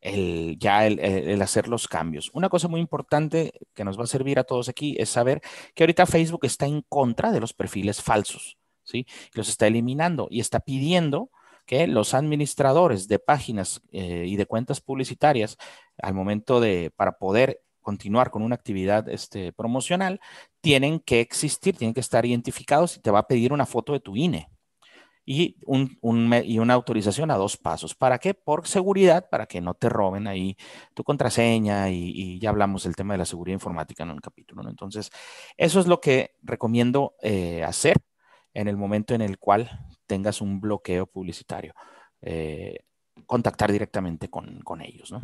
el, 0.00 0.56
ya 0.58 0.86
el, 0.86 1.42
hacer 1.42 1.68
los 1.68 1.88
cambios. 1.88 2.30
Una 2.32 2.48
cosa 2.48 2.68
muy 2.68 2.80
importante 2.80 3.52
que 3.74 3.84
nos 3.84 3.98
va 3.98 4.04
a 4.04 4.08
servir 4.08 4.38
a 4.38 4.44
todos 4.44 4.68
aquí 4.68 4.96
es 4.98 5.10
saber 5.10 5.40
que 5.74 5.82
ahorita 5.82 6.06
Facebook 6.06 6.44
está 6.44 6.66
en 6.66 6.82
contra 6.88 7.32
de 7.32 7.40
los 7.40 7.52
perfiles 7.52 8.02
falsos, 8.02 8.58
¿sí? 8.84 9.06
Los 9.34 9.48
está 9.48 9.66
eliminando 9.66 10.28
y 10.30 10.40
está 10.40 10.60
pidiendo 10.60 11.30
que 11.66 11.86
los 11.86 12.14
administradores 12.14 13.06
de 13.08 13.18
páginas 13.18 13.80
eh, 13.92 14.24
y 14.26 14.36
de 14.36 14.46
cuentas 14.46 14.80
publicitarias, 14.80 15.56
al 16.02 16.14
momento 16.14 16.60
de, 16.60 16.90
para 16.96 17.12
poder 17.12 17.62
continuar 17.80 18.30
con 18.30 18.42
una 18.42 18.56
actividad 18.56 19.08
este, 19.08 19.52
promocional, 19.52 20.20
tienen 20.60 21.00
que 21.00 21.20
existir, 21.20 21.76
tienen 21.76 21.94
que 21.94 22.00
estar 22.00 22.26
identificados 22.26 22.96
y 22.96 23.00
te 23.00 23.10
va 23.10 23.20
a 23.20 23.26
pedir 23.26 23.52
una 23.52 23.66
foto 23.66 23.92
de 23.92 24.00
tu 24.00 24.16
INE 24.16 24.48
y, 25.32 25.56
un, 25.64 25.96
y 26.44 26.58
una 26.58 26.74
autorización 26.74 27.30
a 27.30 27.36
dos 27.36 27.56
pasos. 27.56 27.94
¿Para 27.94 28.18
qué? 28.18 28.34
Por 28.34 28.66
seguridad, 28.66 29.28
para 29.30 29.46
que 29.46 29.60
no 29.60 29.74
te 29.74 29.88
roben 29.88 30.26
ahí 30.26 30.56
tu 30.92 31.04
contraseña 31.04 31.88
y, 31.88 32.40
ya 32.40 32.50
hablamos 32.50 32.82
del 32.82 32.96
tema 32.96 33.14
de 33.14 33.18
la 33.18 33.24
seguridad 33.24 33.54
informática 33.54 34.02
en 34.02 34.10
un 34.10 34.18
capítulo. 34.18 34.68
Entonces, 34.68 35.12
eso 35.56 35.78
es 35.78 35.86
lo 35.86 36.00
que 36.00 36.34
recomiendo 36.42 37.14
eh, 37.22 37.62
hacer 37.62 37.96
en 38.54 38.66
el 38.66 38.76
momento 38.76 39.14
en 39.14 39.20
el 39.20 39.38
cual 39.38 39.70
tengas 40.08 40.40
un 40.40 40.60
bloqueo 40.60 41.06
publicitario. 41.06 41.74
Eh, 42.22 42.80
contactar 43.24 43.70
directamente 43.70 44.28
con, 44.28 44.58
con, 44.62 44.80
ellos, 44.80 45.12
¿no? 45.12 45.22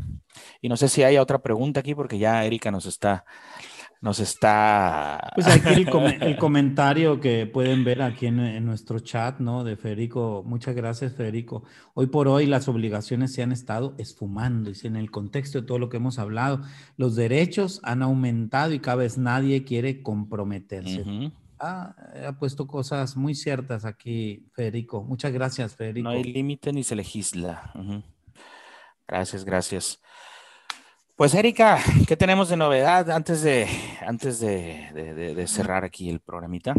Y 0.60 0.68
no 0.68 0.76
sé 0.76 0.88
si 0.88 1.02
hay 1.02 1.18
otra 1.18 1.42
pregunta 1.42 1.80
aquí 1.80 1.96
porque 1.96 2.18
ya 2.18 2.44
Erika 2.44 2.70
nos 2.70 2.86
está 2.86 3.24
nos 4.00 4.20
está... 4.20 5.32
Pues 5.34 5.46
aquí 5.46 5.86
el, 6.20 6.36
comentario 6.36 7.20
que 7.20 7.46
pueden 7.46 7.84
ver 7.84 8.02
aquí 8.02 8.26
en, 8.26 8.64
nuestro 8.64 9.00
chat, 9.00 9.40
¿no? 9.40 9.64
De 9.64 9.76
Federico. 9.76 10.42
Muchas 10.46 10.74
gracias, 10.74 11.14
Federico. 11.14 11.64
Hoy 11.94 12.06
por 12.06 12.28
hoy 12.28 12.46
las 12.46 12.68
obligaciones 12.68 13.32
se 13.32 13.42
han 13.42 13.52
estado 13.52 13.94
esfumando. 13.98 14.70
Y 14.70 14.86
en 14.86 14.96
el 14.96 15.10
contexto 15.10 15.60
de 15.60 15.66
todo 15.66 15.78
lo 15.78 15.88
que 15.88 15.96
hemos 15.96 16.18
hablado, 16.18 16.60
los 16.96 17.16
derechos 17.16 17.80
han 17.82 18.02
aumentado 18.02 18.72
y 18.72 18.80
cada 18.80 18.96
vez 18.98 19.18
nadie 19.18 19.64
quiere 19.64 20.02
comprometerse. 20.02 21.32
ha 21.58 22.36
puesto 22.38 22.66
cosas 22.66 23.16
muy 23.16 23.34
ciertas 23.34 23.84
aquí, 23.84 24.46
Federico. 24.52 25.02
Muchas 25.02 25.32
gracias, 25.32 25.74
Federico. 25.74 26.04
No 26.04 26.10
hay 26.10 26.24
límite 26.24 26.72
ni 26.72 26.84
se 26.84 26.96
legisla. 26.96 27.72
Gracias, 29.08 29.44
gracias. 29.44 30.00
Pues 31.16 31.34
Erika, 31.34 31.78
¿qué 32.06 32.14
tenemos 32.14 32.50
de 32.50 32.58
novedad 32.58 33.10
antes 33.10 33.40
de, 33.40 33.66
antes 34.06 34.38
de, 34.38 35.46
cerrar 35.48 35.82
aquí 35.82 36.10
el 36.10 36.20
programita? 36.20 36.74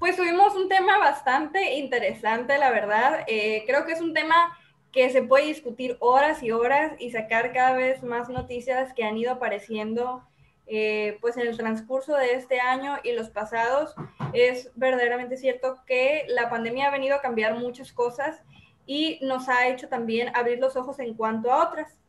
Pues 0.00 0.16
tuvimos 0.16 0.56
un 0.56 0.68
tema 0.68 0.98
bastante 0.98 1.74
interesante, 1.76 2.58
la 2.58 2.72
verdad. 2.72 3.22
Eh, 3.28 3.62
creo 3.68 3.86
que 3.86 3.92
es 3.92 4.00
un 4.00 4.14
tema 4.14 4.58
que 4.90 5.10
se 5.10 5.22
puede 5.22 5.46
discutir 5.46 5.96
horas 6.00 6.42
y 6.42 6.50
horas 6.50 6.94
y 6.98 7.12
sacar 7.12 7.52
cada 7.52 7.76
vez 7.76 8.02
más 8.02 8.28
noticias 8.28 8.92
que 8.94 9.04
han 9.04 9.16
ido 9.16 9.30
apareciendo 9.30 10.24
eh, 10.66 11.18
pues 11.20 11.36
en 11.36 11.46
el 11.46 11.56
transcurso 11.56 12.16
de 12.16 12.34
este 12.34 12.58
año 12.58 12.96
y 13.04 13.12
los 13.12 13.30
pasados, 13.30 13.94
es 14.32 14.72
verdaderamente 14.74 15.36
cierto 15.36 15.76
que 15.86 16.26
la 16.26 16.50
pandemia 16.50 16.88
ha 16.88 16.90
venido 16.90 17.14
a 17.14 17.20
cambiar 17.20 17.54
muchas 17.54 17.92
cosas 17.92 18.42
y 18.86 19.20
nos 19.22 19.48
ha 19.48 19.68
hecho 19.68 19.88
también 19.88 20.34
abrir 20.34 20.58
los 20.58 20.74
ojos 20.74 20.98
en 20.98 21.14
cuanto 21.14 21.52
a 21.52 21.68
otras. 21.68 21.99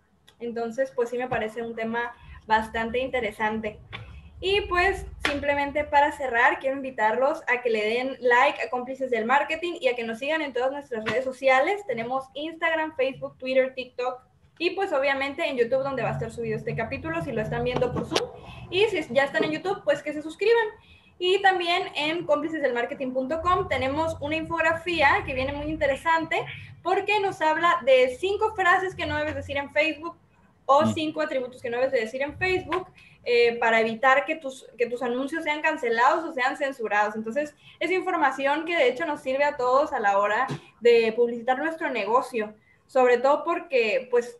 Entonces, 0.42 0.92
pues 0.96 1.10
sí 1.10 1.18
me 1.18 1.28
parece 1.28 1.62
un 1.62 1.76
tema 1.76 2.14
bastante 2.46 3.00
interesante. 3.00 3.80
Y 4.44 4.62
pues 4.62 5.06
simplemente 5.24 5.84
para 5.84 6.12
cerrar, 6.12 6.60
quiero 6.60 6.76
invitarlos 6.76 7.44
a 7.48 7.62
que 7.62 7.70
le 7.70 7.86
den 7.86 8.18
like 8.22 8.60
a 8.60 8.70
Cómplices 8.72 9.12
del 9.12 9.26
Marketing 9.26 9.74
y 9.80 9.88
a 9.88 9.96
que 9.96 10.04
nos 10.04 10.18
sigan 10.18 10.42
en 10.42 10.52
todas 10.52 10.72
nuestras 10.72 11.06
redes 11.06 11.24
sociales. 11.24 11.86
Tenemos 11.86 12.26
Instagram, 12.34 12.96
Facebook, 12.96 13.38
Twitter, 13.38 13.74
TikTok 13.76 14.20
y 14.58 14.72
pues 14.72 14.92
obviamente 14.94 15.48
en 15.48 15.58
YouTube 15.58 15.84
donde 15.84 16.02
va 16.02 16.10
a 16.10 16.14
estar 16.14 16.32
subido 16.32 16.58
este 16.58 16.76
capítulo 16.76 17.24
si 17.24 17.32
lo 17.32 17.42
están 17.42 17.64
viendo 17.64 17.94
por 17.94 18.08
Zoom. 18.08 18.32
Y 18.72 18.86
si 18.86 19.14
ya 19.14 19.26
están 19.26 19.44
en 19.44 19.52
YouTube, 19.52 19.84
pues 19.84 20.02
que 20.02 20.12
se 20.12 20.24
suscriban. 20.24 20.68
Y 21.20 21.40
también 21.44 21.84
en 21.96 22.26
cómplicesdelmarketing.com 22.26 23.68
tenemos 23.70 24.18
una 24.22 24.38
infografía 24.38 25.24
que 25.24 25.36
viene 25.36 25.54
muy 25.54 25.68
interesante 25.68 26.44
porque 26.82 27.20
nos 27.20 27.42
habla 27.42 27.80
de 27.86 28.18
cinco 28.20 28.56
frases 28.56 28.96
que 28.96 29.06
no 29.06 29.18
debes 29.18 29.36
decir 29.36 29.56
en 29.58 29.72
Facebook 29.72 30.18
o 30.72 30.86
mm. 30.86 30.94
cinco 30.94 31.22
atributos 31.22 31.62
que 31.62 31.70
no 31.70 31.78
debes 31.78 31.92
decir 31.92 32.22
en 32.22 32.38
Facebook 32.38 32.88
eh, 33.24 33.58
para 33.60 33.80
evitar 33.82 34.26
que 34.26 34.36
tus, 34.36 34.68
que 34.78 34.88
tus 34.88 35.04
anuncios 35.04 35.44
sean 35.44 35.62
cancelados 35.62 36.24
o 36.24 36.34
sean 36.34 36.58
censurados. 36.58 37.16
Entonces, 37.16 37.54
es 37.80 37.92
información 37.92 38.66
que 38.66 38.76
de 38.76 38.88
hecho 38.88 39.06
nos 39.06 39.22
sirve 39.22 39.44
a 39.44 39.58
todos 39.58 39.94
a 39.94 40.00
la 40.00 40.18
hora 40.18 40.48
de 40.80 41.14
publicitar 41.16 41.58
nuestro 41.60 41.90
negocio, 41.90 42.56
sobre 42.88 43.18
todo 43.18 43.44
porque 43.44 44.08
pues 44.10 44.40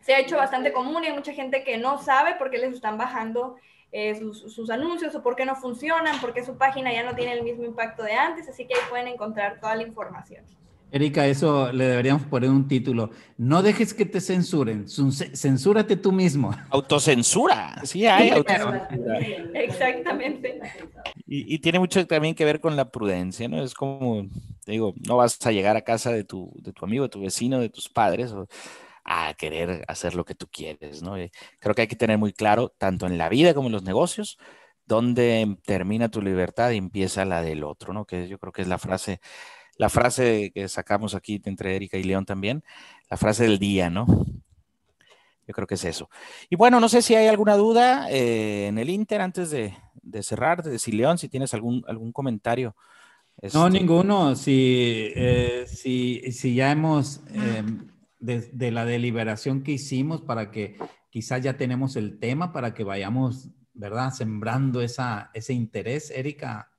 se 0.00 0.14
ha 0.14 0.20
hecho 0.20 0.36
bastante 0.36 0.72
común 0.72 1.04
y 1.04 1.08
hay 1.08 1.12
mucha 1.12 1.32
gente 1.32 1.62
que 1.62 1.76
no 1.76 1.98
sabe 1.98 2.36
por 2.36 2.50
qué 2.50 2.58
les 2.58 2.72
están 2.72 2.96
bajando 2.96 3.56
eh, 3.92 4.14
sus, 4.14 4.52
sus, 4.52 4.70
anuncios 4.70 5.14
o 5.14 5.22
por 5.22 5.36
qué 5.36 5.44
no 5.44 5.56
funcionan, 5.56 6.20
por 6.20 6.32
qué 6.32 6.44
su 6.44 6.56
página 6.56 6.92
ya 6.92 7.02
no 7.02 7.14
tiene 7.14 7.32
el 7.32 7.42
mismo 7.42 7.64
impacto 7.64 8.04
de 8.04 8.14
antes, 8.14 8.48
así 8.48 8.66
que 8.66 8.74
ahí 8.74 8.80
pueden 8.88 9.08
encontrar 9.08 9.60
toda 9.60 9.74
la 9.74 9.82
información. 9.82 10.44
Erika, 10.92 11.26
eso 11.26 11.72
le 11.72 11.86
deberíamos 11.86 12.22
poner 12.22 12.50
un 12.50 12.66
título. 12.66 13.10
No 13.36 13.62
dejes 13.62 13.94
que 13.94 14.04
te 14.04 14.20
censuren, 14.20 14.86
censúrate 14.88 15.96
tú 15.96 16.12
mismo. 16.12 16.54
Autocensura, 16.70 17.80
sí 17.84 18.06
hay 18.06 18.30
autocensura. 18.30 18.88
Exactamente. 19.54 20.60
Y, 21.26 21.58
tiene 21.60 21.78
mucho 21.78 22.04
también 22.06 22.34
que 22.34 22.44
ver 22.44 22.60
con 22.60 22.76
la 22.76 22.90
prudencia, 22.90 23.48
¿no? 23.48 23.62
Es 23.62 23.74
como, 23.74 24.26
digo, 24.66 24.94
no 25.06 25.16
vas 25.16 25.38
a 25.46 25.52
llegar 25.52 25.76
a 25.76 25.82
casa 25.82 26.12
de 26.12 26.24
tu, 26.24 26.52
de 26.56 26.72
tu 26.72 26.84
amigo, 26.84 27.04
de 27.04 27.08
tu 27.10 27.20
vecino, 27.20 27.60
de 27.60 27.68
tus 27.68 27.88
padres 27.88 28.34
a 29.04 29.34
querer 29.34 29.84
hacer 29.88 30.14
lo 30.14 30.24
que 30.24 30.34
tú 30.34 30.46
quieres, 30.50 31.02
¿no? 31.02 31.14
creo 31.58 31.74
que 31.74 31.82
hay 31.82 31.88
que 31.88 31.96
tener 31.96 32.18
muy 32.18 32.32
claro, 32.32 32.68
tanto 32.78 33.06
en 33.06 33.18
la 33.18 33.28
vida 33.28 33.54
como 33.54 33.68
en 33.68 33.72
los 33.72 33.82
negocios, 33.82 34.38
dónde 34.86 35.56
termina 35.64 36.10
tu 36.10 36.20
libertad 36.20 36.70
y 36.72 36.76
empieza 36.76 37.24
la 37.24 37.42
del 37.42 37.64
otro, 37.64 37.92
¿no? 37.92 38.04
Que 38.04 38.28
yo 38.28 38.38
creo 38.38 38.52
que 38.52 38.62
es 38.62 38.68
la 38.68 38.78
frase 38.78 39.20
la 39.80 39.88
frase 39.88 40.52
que 40.54 40.68
sacamos 40.68 41.14
aquí 41.14 41.40
entre 41.46 41.74
Erika 41.74 41.96
y 41.96 42.02
León 42.02 42.26
también, 42.26 42.62
la 43.08 43.16
frase 43.16 43.44
del 43.44 43.58
día, 43.58 43.88
¿no? 43.88 44.04
Yo 45.48 45.54
creo 45.54 45.66
que 45.66 45.76
es 45.76 45.84
eso. 45.86 46.10
Y 46.50 46.56
bueno, 46.56 46.80
no 46.80 46.88
sé 46.90 47.00
si 47.00 47.14
hay 47.14 47.28
alguna 47.28 47.56
duda 47.56 48.06
eh, 48.10 48.66
en 48.66 48.76
el 48.76 48.90
Inter 48.90 49.22
antes 49.22 49.50
de, 49.50 49.74
cerrar, 50.22 50.62
de 50.62 50.78
si 50.78 50.92
León, 50.92 51.16
si 51.16 51.30
tienes 51.30 51.54
algún, 51.54 51.82
algún 51.88 52.12
comentario. 52.12 52.76
No, 53.54 53.68
este, 53.68 53.80
ninguno. 53.80 54.36
Si, 54.36 55.12
eh, 55.16 55.64
si, 55.66 56.30
si, 56.30 56.54
ya 56.54 56.72
hemos, 56.72 57.22
em, 57.32 57.88
de, 58.18 58.70
la 58.70 58.84
deliberación 58.84 59.62
que 59.62 59.72
hicimos 59.72 60.20
para 60.20 60.50
que 60.50 60.76
quizás 61.08 61.42
ya 61.42 61.56
tenemos 61.56 61.96
el 61.96 62.18
tema 62.18 62.52
para 62.52 62.74
que 62.74 62.84
vayamos, 62.84 63.48
¿verdad? 63.72 64.12
Sembrando 64.12 64.82
esa, 64.82 65.30
ese 65.32 65.54
interés, 65.54 66.10
Erika, 66.10 66.70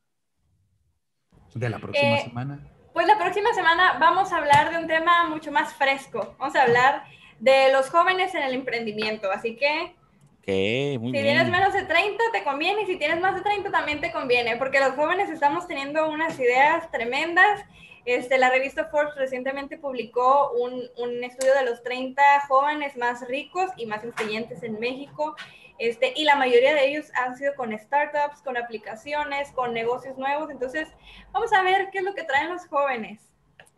de 1.55 1.67
la 1.67 1.79
próxima 1.79 2.17
eh, 2.17 2.23
semana. 2.25 2.70
Pues 2.93 3.07
la 3.07 3.17
próxima 3.17 3.53
semana 3.53 3.97
vamos 3.99 4.33
a 4.33 4.37
hablar 4.37 4.71
de 4.71 4.77
un 4.77 4.87
tema 4.87 5.25
mucho 5.27 5.51
más 5.51 5.73
fresco. 5.73 6.35
Vamos 6.37 6.55
a 6.55 6.63
hablar 6.63 7.05
de 7.39 7.71
los 7.71 7.89
jóvenes 7.89 8.35
en 8.35 8.43
el 8.43 8.53
emprendimiento. 8.53 9.31
Así 9.31 9.55
que 9.55 9.95
si 10.43 11.11
tienes 11.11 11.49
menos 11.49 11.73
de 11.73 11.83
30 11.83 12.23
te 12.33 12.43
conviene 12.43 12.81
y 12.81 12.85
si 12.87 12.97
tienes 12.97 13.21
más 13.21 13.35
de 13.35 13.41
30 13.41 13.71
también 13.71 14.01
te 14.01 14.11
conviene, 14.11 14.57
porque 14.57 14.79
los 14.79 14.93
jóvenes 14.95 15.29
estamos 15.29 15.67
teniendo 15.67 16.09
unas 16.09 16.37
ideas 16.39 16.91
tremendas. 16.91 17.63
Este, 18.03 18.37
la 18.39 18.49
revista 18.49 18.85
Forbes 18.85 19.15
recientemente 19.15 19.77
publicó 19.77 20.51
un, 20.51 20.81
un 20.97 21.23
estudio 21.23 21.53
de 21.53 21.63
los 21.63 21.83
30 21.83 22.21
jóvenes 22.47 22.97
más 22.97 23.25
ricos 23.27 23.69
y 23.77 23.85
más 23.85 24.03
influyentes 24.03 24.63
en 24.63 24.79
México. 24.79 25.35
Este, 25.81 26.13
y 26.15 26.25
la 26.25 26.35
mayoría 26.35 26.75
de 26.75 26.87
ellos 26.89 27.07
han 27.15 27.35
sido 27.35 27.55
con 27.55 27.75
startups, 27.75 28.43
con 28.43 28.55
aplicaciones, 28.55 29.51
con 29.51 29.73
negocios 29.73 30.15
nuevos. 30.15 30.51
Entonces, 30.51 30.87
vamos 31.31 31.51
a 31.53 31.63
ver 31.63 31.89
qué 31.91 31.97
es 31.97 32.03
lo 32.03 32.13
que 32.13 32.21
traen 32.23 32.49
los 32.49 32.67
jóvenes. 32.67 33.19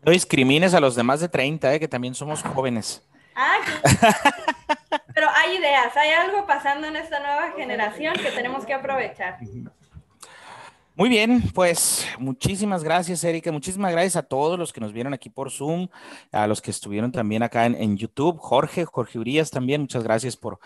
No 0.02 0.12
discrimines 0.12 0.74
a 0.74 0.82
los 0.82 0.96
demás 0.96 1.22
de 1.22 1.30
30, 1.30 1.74
eh, 1.74 1.80
que 1.80 1.88
también 1.88 2.14
somos 2.14 2.44
jóvenes. 2.44 3.08
Ah, 3.36 3.56
pero 5.16 5.30
hay 5.30 5.56
ideas, 5.56 5.96
hay 5.96 6.10
algo 6.10 6.46
pasando 6.46 6.88
en 6.88 6.98
esta 6.98 7.22
nueva 7.22 7.54
generación 7.56 8.16
que 8.16 8.32
tenemos 8.32 8.66
que 8.66 8.74
aprovechar. 8.74 9.38
Muy 10.96 11.08
bien, 11.08 11.42
pues 11.56 12.06
muchísimas 12.20 12.84
gracias, 12.84 13.24
Erika. 13.24 13.50
Muchísimas 13.54 13.94
gracias 13.94 14.18
a 14.18 14.24
todos 14.24 14.60
los 14.60 14.74
que 14.74 14.82
nos 14.82 14.92
vieron 14.92 15.14
aquí 15.14 15.30
por 15.30 15.50
Zoom, 15.50 15.88
a 16.34 16.48
los 16.48 16.62
que 16.62 16.70
estuvieron 16.70 17.14
también 17.14 17.44
acá 17.44 17.66
en, 17.66 17.76
en 17.76 17.96
YouTube. 17.96 18.38
Jorge, 18.40 18.84
Jorge 18.84 19.20
Urias 19.20 19.50
también, 19.50 19.80
muchas 19.80 20.04
gracias 20.04 20.36
por, 20.36 20.60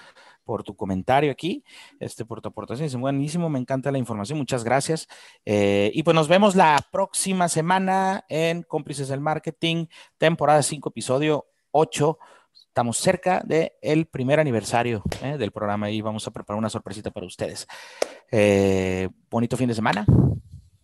por 0.47 0.63
tu 0.63 0.77
comentario 0.77 1.29
aquí, 1.29 1.65
este, 1.99 2.23
por 2.23 2.41
tu 2.41 2.47
aportación. 2.47 2.87
Es 2.87 2.95
buenísimo, 2.95 3.49
me 3.49 3.59
encanta 3.59 3.91
la 3.91 3.97
información, 3.97 4.39
muchas 4.39 4.63
gracias. 4.63 5.09
Eh, 5.45 5.91
y 5.93 6.03
pues 6.03 6.15
nos 6.15 6.29
vemos 6.29 6.55
la 6.55 6.79
próxima 6.89 7.49
semana 7.49 8.23
en 8.29 8.63
Cómplices 8.63 9.09
del 9.09 9.19
Marketing, 9.19 9.87
temporada 10.17 10.63
5, 10.63 10.87
episodio 10.89 11.47
8. 11.71 12.17
Estamos 12.53 12.97
cerca 12.97 13.43
del 13.43 14.05
primer 14.05 14.39
aniversario 14.39 15.03
eh, 15.21 15.37
del 15.37 15.51
programa 15.51 15.91
y 15.91 15.99
vamos 15.99 16.25
a 16.27 16.31
preparar 16.31 16.59
una 16.59 16.69
sorpresita 16.69 17.11
para 17.11 17.25
ustedes. 17.25 17.67
Eh, 18.31 19.09
bonito 19.29 19.57
fin 19.57 19.67
de 19.67 19.75
semana. 19.75 20.05